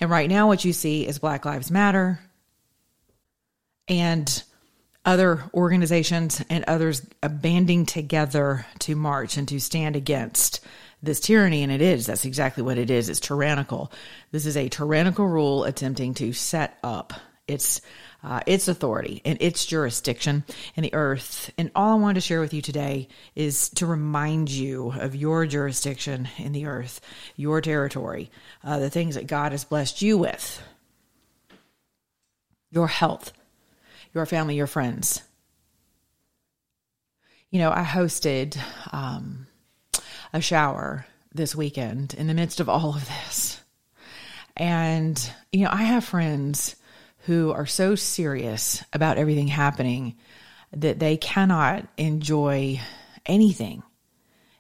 And 0.01 0.09
right 0.09 0.31
now, 0.31 0.47
what 0.47 0.64
you 0.64 0.73
see 0.73 1.07
is 1.07 1.19
Black 1.19 1.45
Lives 1.45 1.71
Matter 1.71 2.21
and 3.88 4.43
other 5.05 5.43
organizations 5.53 6.43
and 6.49 6.64
others 6.64 7.03
banding 7.23 7.85
together 7.85 8.64
to 8.79 8.97
march 8.97 9.37
and 9.37 9.47
to 9.49 9.61
stand 9.61 9.97
against 9.97 10.64
this 11.03 11.21
tyranny, 11.21 11.63
and 11.63 11.73
it 11.73 11.81
is. 11.81 12.07
That's 12.07 12.25
exactly 12.25 12.63
what 12.63 12.79
it 12.79 12.91
is. 12.91 13.09
It's 13.09 13.21
tyrannical. 13.21 13.93
This 14.33 14.47
is 14.47 14.57
a 14.57 14.69
tyrannical 14.69 15.27
rule 15.27 15.65
attempting 15.65 16.15
to 16.15 16.33
set 16.33 16.79
up. 16.83 17.13
It's 17.47 17.81
uh, 18.23 18.41
its 18.47 18.69
authority 18.69 19.23
and 19.25 19.39
its 19.41 19.65
jurisdiction 19.65 20.45
in 20.75 20.83
the 20.83 20.95
earth. 20.95 21.53
And 21.57 21.71
all 21.75 21.93
I 21.93 22.01
wanted 22.01 22.15
to 22.15 22.21
share 22.21 22.41
with 22.41 22.53
you 22.53 22.61
today 22.61 23.09
is 23.35 23.69
to 23.71 23.87
remind 23.87 24.51
you 24.51 24.93
of 24.99 25.15
your 25.15 25.47
jurisdiction 25.47 26.29
in 26.37 26.53
the 26.53 26.67
earth, 26.67 27.01
your 27.37 27.61
territory, 27.61 28.31
uh, 28.65 28.79
the 28.79 28.91
things 28.91 29.15
that 29.15 29.27
God 29.27 29.53
has 29.53 29.65
blessed 29.65 30.03
you 30.03 30.19
with, 30.19 30.63
your 32.71 32.89
health, 32.89 33.33
your 34.13 34.27
family, 34.27 34.57
your 34.57 34.67
friends. 34.67 35.23
You 37.51 37.61
know, 37.61 37.71
I 37.71 37.83
hosted 37.83 38.59
um, 38.93 39.47
a 40.33 40.41
shower 40.41 41.07
this 41.33 41.55
weekend 41.55 42.14
in 42.14 42.27
the 42.27 42.35
midst 42.35 42.61
of 42.61 42.69
all 42.69 42.95
of 42.95 43.07
this. 43.07 43.61
And, 44.57 45.33
you 45.53 45.64
know, 45.64 45.71
I 45.73 45.83
have 45.85 46.05
friends 46.05 46.77
who 47.27 47.53
are 47.53 47.67
so 47.67 47.95
serious 47.95 48.83
about 48.93 49.19
everything 49.19 49.49
happening 49.49 50.17
that 50.73 50.99
they 50.99 51.17
cannot 51.17 51.87
enjoy 51.97 52.81
anything 53.27 53.83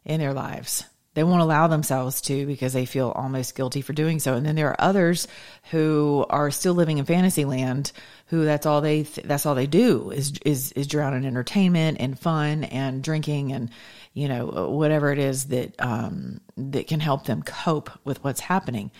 in 0.04 0.20
their 0.20 0.34
lives. 0.34 0.84
They 1.14 1.24
won't 1.24 1.42
allow 1.42 1.66
themselves 1.66 2.20
to 2.22 2.46
because 2.46 2.72
they 2.72 2.84
feel 2.84 3.10
almost 3.10 3.56
guilty 3.56 3.80
for 3.80 3.92
doing 3.92 4.20
so. 4.20 4.34
And 4.34 4.46
then 4.46 4.54
there 4.54 4.68
are 4.68 4.80
others 4.80 5.26
who 5.72 6.24
are 6.30 6.52
still 6.52 6.74
living 6.74 6.98
in 6.98 7.06
fantasy 7.06 7.44
land 7.44 7.90
who 8.26 8.44
that's 8.44 8.66
all 8.66 8.80
they 8.80 9.02
th- 9.02 9.26
that's 9.26 9.44
all 9.44 9.56
they 9.56 9.66
do 9.66 10.10
is 10.10 10.34
is 10.44 10.70
is 10.72 10.86
drown 10.86 11.14
in 11.14 11.24
entertainment 11.24 11.96
and 11.98 12.16
fun 12.16 12.62
and 12.62 13.02
drinking 13.02 13.52
and 13.52 13.70
you 14.12 14.28
know 14.28 14.68
whatever 14.70 15.12
it 15.12 15.18
is 15.18 15.46
that 15.46 15.74
um, 15.78 16.40
that 16.56 16.86
can 16.86 17.00
help 17.00 17.24
them 17.24 17.42
cope 17.42 17.90
with 18.04 18.22
what's 18.24 18.40
happening. 18.40 18.90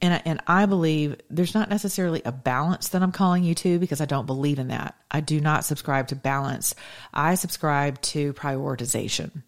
And 0.00 0.22
and 0.24 0.40
I 0.46 0.66
believe 0.66 1.16
there's 1.30 1.54
not 1.54 1.70
necessarily 1.70 2.22
a 2.24 2.32
balance 2.32 2.88
that 2.88 3.02
I'm 3.02 3.12
calling 3.12 3.44
you 3.44 3.54
to 3.56 3.78
because 3.78 4.00
I 4.00 4.06
don't 4.06 4.26
believe 4.26 4.58
in 4.58 4.68
that. 4.68 4.96
I 5.10 5.20
do 5.20 5.40
not 5.40 5.64
subscribe 5.64 6.08
to 6.08 6.16
balance. 6.16 6.74
I 7.14 7.34
subscribe 7.34 8.00
to 8.02 8.32
prioritization 8.34 9.42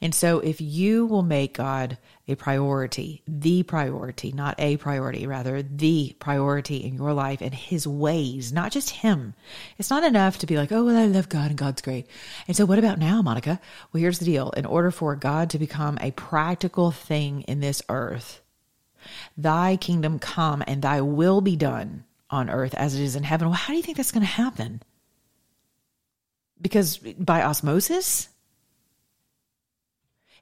and 0.00 0.14
so 0.14 0.40
if 0.40 0.60
you 0.60 1.06
will 1.06 1.22
make 1.22 1.54
God 1.54 1.98
a 2.28 2.34
priority, 2.34 3.22
the 3.26 3.62
priority, 3.62 4.32
not 4.32 4.54
a 4.58 4.76
priority, 4.76 5.26
rather 5.26 5.62
the 5.62 6.14
priority 6.18 6.76
in 6.76 6.94
your 6.94 7.12
life 7.12 7.40
and 7.40 7.52
his 7.52 7.86
ways, 7.86 8.52
not 8.52 8.72
just 8.72 8.90
him. 8.90 9.34
It's 9.78 9.90
not 9.90 10.04
enough 10.04 10.38
to 10.38 10.46
be 10.46 10.56
like, 10.56 10.70
oh, 10.70 10.84
well, 10.84 10.96
I 10.96 11.06
love 11.06 11.28
God 11.28 11.50
and 11.50 11.58
God's 11.58 11.82
great. 11.82 12.06
And 12.46 12.56
so 12.56 12.64
what 12.64 12.78
about 12.78 12.98
now, 12.98 13.22
Monica? 13.22 13.60
Well, 13.92 14.00
here's 14.00 14.18
the 14.18 14.24
deal. 14.24 14.50
In 14.50 14.66
order 14.66 14.90
for 14.90 15.16
God 15.16 15.50
to 15.50 15.58
become 15.58 15.98
a 16.00 16.12
practical 16.12 16.90
thing 16.90 17.42
in 17.42 17.60
this 17.60 17.82
earth, 17.88 18.40
thy 19.36 19.76
kingdom 19.76 20.18
come 20.18 20.62
and 20.66 20.82
thy 20.82 21.00
will 21.00 21.40
be 21.40 21.56
done 21.56 22.04
on 22.30 22.48
earth 22.48 22.74
as 22.74 22.94
it 22.94 23.02
is 23.02 23.16
in 23.16 23.24
heaven. 23.24 23.48
Well, 23.48 23.56
how 23.56 23.72
do 23.72 23.76
you 23.76 23.82
think 23.82 23.96
that's 23.96 24.12
going 24.12 24.26
to 24.26 24.32
happen? 24.32 24.82
Because 26.60 26.98
by 26.98 27.42
osmosis? 27.42 28.28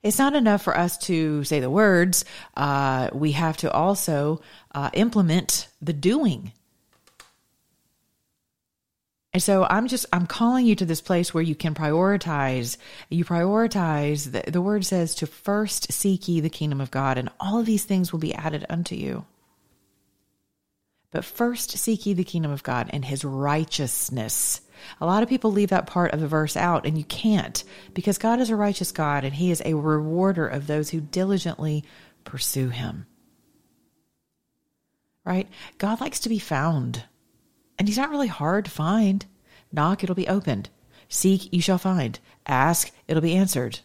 It's 0.03 0.19
not 0.19 0.35
enough 0.35 0.63
for 0.63 0.77
us 0.77 0.97
to 0.99 1.45
say 1.45 1.61
the 1.61 1.71
words. 1.71 2.25
Uh, 2.57 3.11
we 3.13 3.33
have 3.33 3.57
to 3.59 3.71
also 3.71 4.41
uh, 4.75 4.91
implement 4.95 5.69
the 5.83 5.93
doing. 5.93 6.53
And 9.33 9.43
so 9.43 9.65
I'm 9.65 9.87
just 9.87 10.07
I'm 10.13 10.27
calling 10.27 10.67
you 10.67 10.75
to 10.77 10.85
this 10.85 11.01
place 11.01 11.33
where 11.33 11.43
you 11.43 11.55
can 11.55 11.75
prioritize. 11.75 12.77
You 13.11 13.25
prioritize. 13.25 14.33
The, 14.33 14.51
the 14.51 14.63
word 14.63 14.85
says 14.85 15.15
to 15.17 15.27
first 15.27 15.93
seek 15.93 16.27
ye 16.27 16.41
the 16.41 16.51
kingdom 16.51 16.81
of 16.81 16.91
God, 16.91 17.17
and 17.17 17.29
all 17.39 17.61
of 17.61 17.67
these 17.67 17.85
things 17.85 18.13
will 18.13 18.19
be 18.19 18.35
added 18.35 18.67
unto 18.69 18.97
you. 18.97 19.27
But 21.13 21.25
first 21.25 21.77
seek 21.79 22.07
ye 22.07 22.15
the 22.15 22.25
kingdom 22.25 22.51
of 22.51 22.63
God 22.63 22.91
and 22.93 23.05
his 23.05 23.25
righteousness 23.25 24.63
a 25.01 25.07
lot 25.07 25.23
of 25.23 25.29
people 25.29 25.53
leave 25.53 25.71
that 25.71 25.87
part 25.87 26.13
of 26.13 26.21
the 26.21 26.29
verse 26.29 26.57
out, 26.57 26.87
and 26.87 26.97
you 26.97 27.05
can't 27.05 27.63
because 27.95 28.19
God 28.19 28.41
is 28.41 28.51
a 28.51 28.57
righteous 28.57 28.93
God 28.93 29.25
and 29.25 29.35
He 29.35 29.51
is 29.51 29.63
a 29.65 29.75
rewarder 29.75 30.47
of 30.47 30.67
those 30.67 30.91
who 30.91 31.01
diligently 31.01 31.85
pursue 32.25 32.69
Him. 32.69 33.07
Right? 35.25 35.49
God 35.79 36.01
likes 36.01 36.21
to 36.21 36.29
be 36.29 36.39
found, 36.39 37.05
and 37.79 37.89
He's 37.89 37.99
not 37.99 38.11
really 38.11 38.29
hard 38.29 38.65
to 38.67 38.71
find. 38.71 39.27
Knock, 39.73 40.03
it'll 40.03 40.15
be 40.15 40.29
opened. 40.29 40.71
Seek, 41.09 41.53
you 41.53 41.61
shall 41.61 41.79
find. 41.79 42.19
Ask, 42.47 42.91
it'll 43.07 43.23
be 43.23 43.37
answered. 43.37 43.81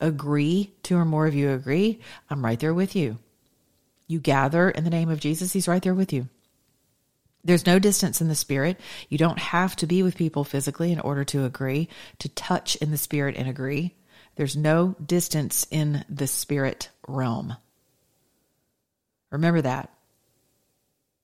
Agree, 0.00 0.72
two 0.82 0.96
or 0.96 1.04
more 1.04 1.26
of 1.26 1.34
you 1.34 1.50
agree, 1.50 2.00
I'm 2.28 2.44
right 2.44 2.60
there 2.60 2.74
with 2.74 2.94
you. 2.94 3.18
You 4.06 4.20
gather 4.20 4.70
in 4.70 4.84
the 4.84 4.90
name 4.90 5.08
of 5.08 5.20
Jesus, 5.20 5.52
He's 5.52 5.68
right 5.68 5.82
there 5.82 5.94
with 5.94 6.12
you. 6.12 6.28
There's 7.46 7.64
no 7.64 7.78
distance 7.78 8.20
in 8.20 8.26
the 8.26 8.34
spirit. 8.34 8.80
You 9.08 9.18
don't 9.18 9.38
have 9.38 9.76
to 9.76 9.86
be 9.86 10.02
with 10.02 10.16
people 10.16 10.42
physically 10.42 10.90
in 10.90 10.98
order 10.98 11.22
to 11.26 11.44
agree, 11.44 11.88
to 12.18 12.28
touch 12.28 12.74
in 12.76 12.90
the 12.90 12.98
spirit 12.98 13.36
and 13.36 13.48
agree. 13.48 13.94
There's 14.34 14.56
no 14.56 14.96
distance 15.04 15.64
in 15.70 16.04
the 16.08 16.26
spirit 16.26 16.90
realm. 17.06 17.56
Remember 19.30 19.62
that. 19.62 19.90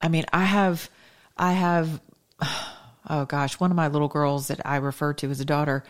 I 0.01 0.09
mean, 0.09 0.25
I 0.33 0.45
have, 0.45 0.89
I 1.37 1.53
have, 1.53 2.01
oh 3.11 3.25
gosh, 3.25 3.59
one 3.59 3.73
of 3.73 3.77
my 3.77 3.89
little 3.89 4.09
girls 4.09 4.47
that 4.47 4.65
I 4.65 4.77
refer 4.77 5.15
to 5.15 5.31
as 5.31 5.41
a 5.41 5.45
daughter, 5.45 5.83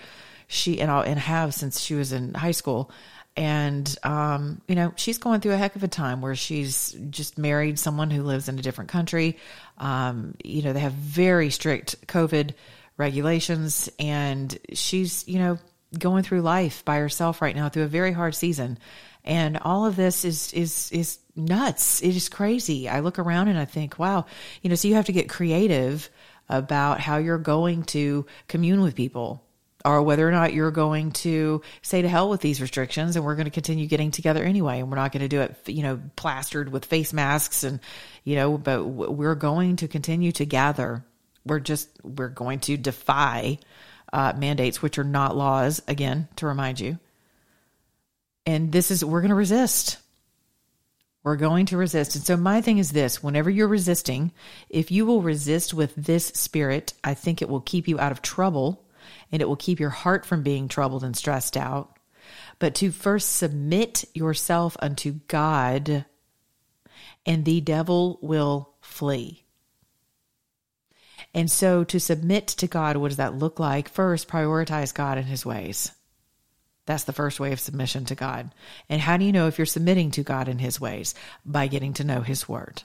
she, 0.46 0.80
and 0.80 0.90
I'll, 0.90 1.02
and 1.02 1.18
have 1.18 1.52
since 1.52 1.78
she 1.78 1.94
was 1.94 2.10
in 2.10 2.32
high 2.32 2.52
school 2.52 2.90
and 3.36 3.96
um, 4.02 4.60
you 4.68 4.74
know 4.74 4.92
she's 4.96 5.18
going 5.18 5.40
through 5.40 5.52
a 5.52 5.56
heck 5.56 5.76
of 5.76 5.82
a 5.82 5.88
time 5.88 6.20
where 6.20 6.34
she's 6.34 6.96
just 7.10 7.38
married 7.38 7.78
someone 7.78 8.10
who 8.10 8.22
lives 8.22 8.48
in 8.48 8.58
a 8.58 8.62
different 8.62 8.90
country. 8.90 9.38
Um, 9.78 10.34
you 10.44 10.62
know 10.62 10.72
they 10.72 10.80
have 10.80 10.92
very 10.92 11.50
strict 11.50 12.06
covid 12.06 12.54
regulations 12.98 13.88
and 13.98 14.56
she's 14.72 15.26
you 15.26 15.38
know 15.38 15.58
going 15.98 16.22
through 16.22 16.42
life 16.42 16.84
by 16.84 16.96
herself 16.96 17.42
right 17.42 17.56
now 17.56 17.68
through 17.68 17.84
a 17.84 17.88
very 17.88 18.12
hard 18.12 18.34
season. 18.34 18.78
And 19.24 19.58
all 19.58 19.86
of 19.86 19.96
this 19.96 20.24
is 20.24 20.52
is 20.52 20.90
is 20.92 21.18
nuts. 21.36 22.02
It 22.02 22.16
is 22.16 22.28
crazy. 22.28 22.88
I 22.88 23.00
look 23.00 23.18
around 23.18 23.48
and 23.48 23.58
i 23.58 23.64
think 23.64 23.98
wow 23.98 24.26
you 24.60 24.68
know 24.68 24.76
so 24.76 24.88
you 24.88 24.94
have 24.94 25.06
to 25.06 25.12
get 25.12 25.28
creative 25.28 26.10
about 26.48 27.00
how 27.00 27.16
you're 27.16 27.38
going 27.38 27.82
to 27.84 28.26
commune 28.48 28.82
with 28.82 28.94
people 28.94 29.42
or 29.84 30.02
whether 30.02 30.26
or 30.26 30.30
not 30.30 30.52
you're 30.52 30.70
going 30.70 31.12
to 31.12 31.62
say 31.82 32.02
to 32.02 32.08
hell 32.08 32.28
with 32.28 32.40
these 32.40 32.60
restrictions 32.60 33.16
and 33.16 33.24
we're 33.24 33.34
going 33.34 33.46
to 33.46 33.50
continue 33.50 33.86
getting 33.86 34.10
together 34.10 34.44
anyway 34.44 34.80
and 34.80 34.90
we're 34.90 34.96
not 34.96 35.12
going 35.12 35.22
to 35.22 35.28
do 35.28 35.40
it 35.40 35.56
you 35.66 35.82
know 35.82 36.00
plastered 36.16 36.70
with 36.70 36.84
face 36.84 37.12
masks 37.12 37.64
and 37.64 37.80
you 38.24 38.36
know 38.36 38.56
but 38.58 38.84
we're 38.84 39.34
going 39.34 39.76
to 39.76 39.88
continue 39.88 40.32
to 40.32 40.44
gather. 40.44 41.04
We're 41.44 41.60
just 41.60 41.88
we're 42.02 42.28
going 42.28 42.60
to 42.60 42.76
defy 42.76 43.58
uh, 44.12 44.32
mandates 44.36 44.82
which 44.82 44.98
are 44.98 45.04
not 45.04 45.36
laws 45.36 45.82
again 45.88 46.28
to 46.36 46.46
remind 46.46 46.80
you. 46.80 46.98
And 48.46 48.72
this 48.72 48.90
is 48.90 49.04
we're 49.04 49.20
going 49.20 49.30
to 49.30 49.34
resist. 49.34 49.98
We're 51.24 51.36
going 51.36 51.66
to 51.66 51.76
resist. 51.76 52.16
And 52.16 52.24
so 52.24 52.36
my 52.36 52.60
thing 52.60 52.78
is 52.78 52.90
this, 52.90 53.22
whenever 53.22 53.48
you're 53.48 53.68
resisting, 53.68 54.32
if 54.68 54.90
you 54.90 55.06
will 55.06 55.22
resist 55.22 55.72
with 55.72 55.94
this 55.94 56.26
spirit, 56.26 56.94
I 57.04 57.14
think 57.14 57.40
it 57.40 57.48
will 57.48 57.60
keep 57.60 57.86
you 57.86 58.00
out 58.00 58.10
of 58.10 58.22
trouble 58.22 58.81
and 59.32 59.40
it 59.40 59.48
will 59.48 59.56
keep 59.56 59.80
your 59.80 59.90
heart 59.90 60.24
from 60.24 60.42
being 60.42 60.68
troubled 60.68 61.02
and 61.02 61.16
stressed 61.16 61.56
out. 61.56 61.98
But 62.58 62.74
to 62.76 62.92
first 62.92 63.34
submit 63.34 64.04
yourself 64.14 64.76
unto 64.80 65.20
God, 65.26 66.04
and 67.26 67.44
the 67.44 67.60
devil 67.60 68.18
will 68.22 68.74
flee. 68.80 69.44
And 71.34 71.50
so 71.50 71.82
to 71.84 71.98
submit 71.98 72.46
to 72.48 72.66
God, 72.66 72.96
what 72.96 73.08
does 73.08 73.16
that 73.16 73.34
look 73.34 73.58
like? 73.58 73.88
First, 73.88 74.28
prioritize 74.28 74.94
God 74.94 75.18
and 75.18 75.26
his 75.26 75.46
ways. 75.46 75.92
That's 76.84 77.04
the 77.04 77.12
first 77.12 77.40
way 77.40 77.52
of 77.52 77.60
submission 77.60 78.04
to 78.06 78.14
God. 78.14 78.54
And 78.88 79.00
how 79.00 79.16
do 79.16 79.24
you 79.24 79.32
know 79.32 79.46
if 79.46 79.56
you're 79.56 79.66
submitting 79.66 80.10
to 80.12 80.22
God 80.22 80.48
in 80.48 80.58
his 80.58 80.80
ways? 80.80 81.14
By 81.44 81.68
getting 81.68 81.94
to 81.94 82.04
know 82.04 82.20
his 82.20 82.48
word 82.48 82.82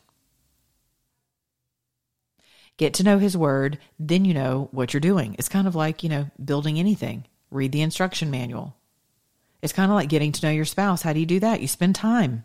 get 2.78 2.94
to 2.96 3.04
know 3.04 3.18
his 3.18 3.36
word, 3.36 3.80
then 4.00 4.24
you 4.26 4.34
know 4.34 4.70
what 4.72 4.94
you're 4.94 5.02
doing. 5.02 5.36
It's 5.38 5.50
kind 5.50 5.68
of 5.68 5.76
like, 5.76 6.04
you 6.04 6.10
know, 6.10 6.30
building 6.44 6.80
anything. 6.80 7.26
Read 7.52 7.72
the 7.72 7.82
instruction 7.82 8.32
manual. 8.32 8.76
It's 9.62 9.74
kind 9.74 9.92
of 9.92 9.96
like 9.96 10.10
getting 10.10 10.32
to 10.32 10.46
know 10.46 10.52
your 10.52 10.66
spouse. 10.66 11.02
How 11.02 11.14
do 11.14 11.20
you 11.20 11.26
do 11.26 11.40
that? 11.40 11.62
You 11.62 11.68
spend 11.68 11.96
time. 11.96 12.44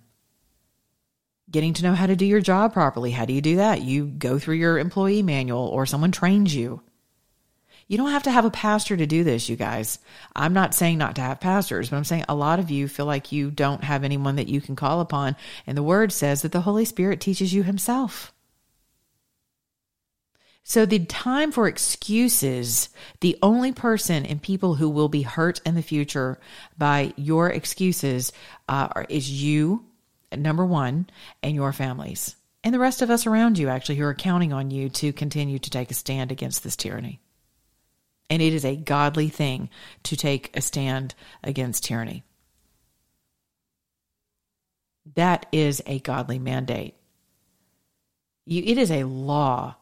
Getting 1.51 1.75
to 1.75 1.83
know 1.83 1.95
how 1.95 2.07
to 2.07 2.17
do 2.17 2.25
your 2.25 2.41
job 2.41 2.73
properly. 2.73 3.11
How 3.11 3.27
do 3.27 3.35
you 3.35 3.43
do 3.43 3.57
that? 3.57 3.83
You 3.83 4.07
go 4.07 4.39
through 4.39 4.55
your 4.57 4.79
employee 4.79 5.23
manual 5.23 5.67
or 5.67 5.85
someone 5.85 6.13
trains 6.13 6.55
you. 6.55 6.81
You 7.89 7.99
don't 7.99 8.13
have 8.13 8.23
to 8.23 8.31
have 8.31 8.47
a 8.47 8.51
pastor 8.51 8.97
to 8.97 9.07
do 9.07 9.23
this, 9.23 9.51
you 9.51 9.57
guys. 9.57 9.99
I'm 10.35 10.55
not 10.55 10.75
saying 10.75 10.97
not 10.97 11.17
to 11.17 11.21
have 11.21 11.41
pastors, 11.41 11.91
but 11.91 11.97
I'm 11.99 12.05
saying 12.05 12.25
a 12.27 12.35
lot 12.35 12.59
of 12.59 12.71
you 12.71 12.89
feel 12.89 13.05
like 13.05 13.33
you 13.33 13.51
don't 13.51 13.85
have 13.85 14.03
anyone 14.03 14.37
that 14.37 14.49
you 14.49 14.63
can 14.63 14.77
call 14.77 15.01
upon. 15.01 15.37
And 15.67 15.77
the 15.77 15.83
word 15.83 16.11
says 16.11 16.41
that 16.41 16.53
the 16.53 16.63
Holy 16.63 16.87
Spirit 16.87 17.21
teaches 17.21 17.53
you 17.53 17.65
himself. 17.65 18.33
So 20.65 20.87
the 20.87 21.05
time 21.07 21.51
for 21.51 21.67
excuses, 21.67 22.89
the 23.21 23.37
only 23.43 23.73
person 23.73 24.25
and 24.25 24.41
people 24.41 24.77
who 24.77 24.89
will 24.89 25.09
be 25.09 25.23
hurt 25.23 25.61
in 25.67 25.75
the 25.75 25.83
future 25.83 26.39
by 26.79 27.13
your 27.17 27.51
excuses 27.51 28.33
uh, 28.69 29.05
is 29.09 29.29
you, 29.29 29.85
number 30.37 30.65
one, 30.65 31.09
and 31.43 31.55
your 31.55 31.73
families. 31.73 32.37
and 32.65 32.73
the 32.73 32.79
rest 32.79 33.03
of 33.03 33.11
us 33.11 33.27
around 33.27 33.59
you, 33.59 33.69
actually, 33.69 33.97
who 33.97 34.05
are 34.05 34.15
counting 34.15 34.53
on 34.53 34.71
you 34.71 34.89
to 34.89 35.13
continue 35.13 35.59
to 35.59 35.71
take 35.71 35.91
a 35.91 35.95
stand 35.95 36.31
against 36.31 36.63
this 36.63 36.77
tyranny. 36.77 37.21
And 38.31 38.41
it 38.41 38.53
is 38.53 38.65
a 38.65 38.77
godly 38.77 39.29
thing 39.29 39.69
to 40.05 40.17
take 40.17 40.57
a 40.57 40.61
stand 40.61 41.15
against 41.43 41.85
tyranny. 41.85 42.23
That 45.17 45.47
is 45.51 45.83
a 45.87 45.99
godly 45.99 46.39
mandate. 46.39 46.95
You, 48.47 48.63
it 48.65 48.79
is 48.79 48.91
a 48.91 49.05
law. 49.05 49.77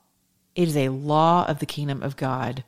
It 0.54 0.68
is 0.68 0.76
a 0.76 0.88
law 0.88 1.46
of 1.46 1.58
the 1.58 1.66
kingdom 1.66 2.02
of 2.02 2.16
God 2.16 2.64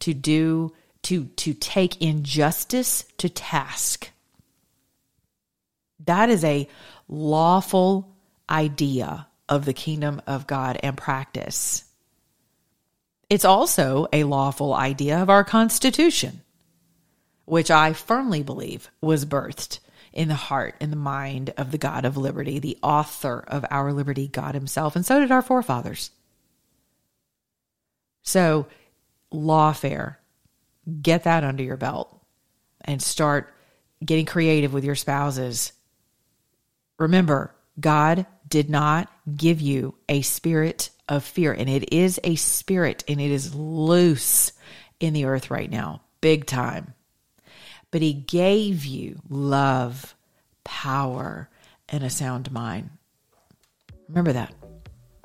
to 0.00 0.14
do 0.14 0.72
to 1.02 1.26
to 1.26 1.54
take 1.54 2.02
injustice 2.02 3.04
to 3.18 3.28
task. 3.28 4.10
That 6.04 6.30
is 6.30 6.44
a 6.44 6.68
lawful 7.08 8.14
idea 8.50 9.26
of 9.48 9.64
the 9.64 9.72
kingdom 9.72 10.20
of 10.26 10.46
God 10.46 10.78
and 10.82 10.96
practice. 10.96 11.84
It's 13.28 13.44
also 13.44 14.06
a 14.12 14.24
lawful 14.24 14.74
idea 14.74 15.20
of 15.20 15.30
our 15.30 15.44
Constitution, 15.44 16.42
which 17.44 17.70
I 17.70 17.92
firmly 17.92 18.42
believe 18.42 18.90
was 19.00 19.24
birthed 19.24 19.80
in 20.12 20.28
the 20.28 20.34
heart 20.34 20.76
and 20.80 20.92
the 20.92 20.96
mind 20.96 21.52
of 21.56 21.70
the 21.70 21.78
God 21.78 22.04
of 22.04 22.16
liberty, 22.16 22.58
the 22.58 22.78
author 22.82 23.44
of 23.46 23.64
our 23.70 23.92
liberty, 23.92 24.28
God 24.28 24.54
Himself, 24.54 24.96
and 24.96 25.04
so 25.04 25.20
did 25.20 25.32
our 25.32 25.42
forefathers. 25.42 26.10
So, 28.26 28.66
lawfare, 29.32 30.16
get 31.00 31.24
that 31.24 31.44
under 31.44 31.62
your 31.62 31.78
belt 31.78 32.20
and 32.82 33.00
start 33.00 33.54
getting 34.04 34.26
creative 34.26 34.74
with 34.74 34.84
your 34.84 34.94
spouses. 34.94 35.72
Remember, 36.98 37.54
God 37.80 38.26
did 38.46 38.68
not 38.68 39.10
give 39.34 39.62
you 39.62 39.94
a 40.08 40.20
spirit 40.20 40.90
of 41.08 41.24
fear, 41.24 41.54
and 41.54 41.70
it 41.70 41.94
is 41.94 42.20
a 42.22 42.34
spirit 42.34 43.02
and 43.08 43.20
it 43.20 43.30
is 43.30 43.54
loose 43.54 44.52
in 45.00 45.14
the 45.14 45.24
earth 45.24 45.50
right 45.50 45.70
now, 45.70 46.02
big 46.20 46.44
time 46.44 46.92
but 47.90 48.02
he 48.02 48.12
gave 48.12 48.84
you 48.84 49.20
love, 49.28 50.14
power, 50.64 51.48
and 51.88 52.04
a 52.04 52.10
sound 52.10 52.52
mind. 52.52 52.90
Remember 54.08 54.32
that. 54.34 54.54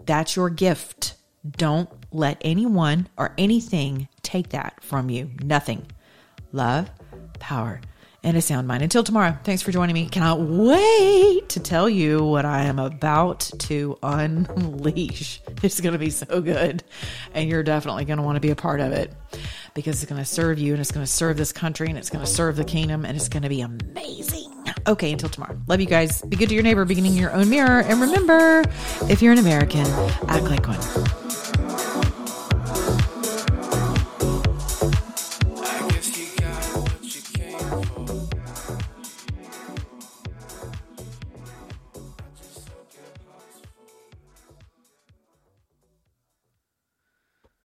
That's 0.06 0.36
your 0.36 0.50
gift. 0.50 1.16
Don't 1.50 1.90
let 2.12 2.38
anyone 2.42 3.08
or 3.18 3.34
anything 3.38 4.08
take 4.22 4.50
that 4.50 4.82
from 4.84 5.10
you. 5.10 5.32
Nothing. 5.42 5.88
Love, 6.52 6.90
power, 7.40 7.82
and 8.24 8.38
a 8.38 8.42
sound 8.42 8.68
mind. 8.68 8.84
Until 8.84 9.04
tomorrow, 9.04 9.38
thanks 9.44 9.62
for 9.62 9.72
joining 9.72 9.94
me. 9.94 10.08
Cannot 10.08 10.40
wait 10.42 11.50
to 11.50 11.60
tell 11.60 11.90
you 11.90 12.24
what 12.24 12.46
I 12.46 12.64
am 12.66 12.78
about 12.78 13.50
to 13.60 13.98
unleash. 14.04 15.42
It's 15.64 15.80
going 15.80 15.94
to 15.94 16.00
be 16.00 16.10
so 16.10 16.42
good, 16.42 16.84
and 17.36 17.48
you're 17.48 17.62
definitely 17.62 18.06
going 18.06 18.18
to 18.18 18.24
want 18.24 18.36
to 18.36 18.40
be 18.40 18.50
a 18.50 18.56
part 18.56 18.80
of 18.80 18.92
it 18.94 19.14
because 19.76 20.02
it's 20.02 20.10
going 20.10 20.20
to 20.20 20.26
serve 20.26 20.58
you 20.58 20.74
and 20.74 20.82
it's 20.82 20.92
going 20.92 21.06
to 21.06 21.12
serve 21.12 21.38
this 21.38 21.52
country 21.52 21.88
and 21.88 22.00
it's 22.00 22.10
going 22.10 22.26
to 22.26 22.30
serve 22.30 22.56
the 22.56 22.64
kingdom 22.64 23.06
and 23.06 23.16
it's 23.16 23.30
going 23.30 23.44
to 23.44 23.50
be 23.50 23.62
amazing. 23.62 24.52
Okay, 24.88 25.12
until 25.12 25.30
tomorrow. 25.30 25.56
Love 25.68 25.80
you 25.80 25.86
guys. 25.86 26.24
Be 26.24 26.36
good 26.36 26.50
to 26.50 26.56
your 26.56 26.64
neighbor, 26.64 26.84
beginning 26.84 27.14
your 27.14 27.32
own 27.32 27.50
mirror. 27.50 27.82
And 27.82 28.02
remember, 28.02 28.64
if 29.08 29.22
you're 29.22 29.34
an 29.34 29.38
American, 29.40 29.86
act 30.28 30.46
like 30.46 30.68
one. 30.68 31.21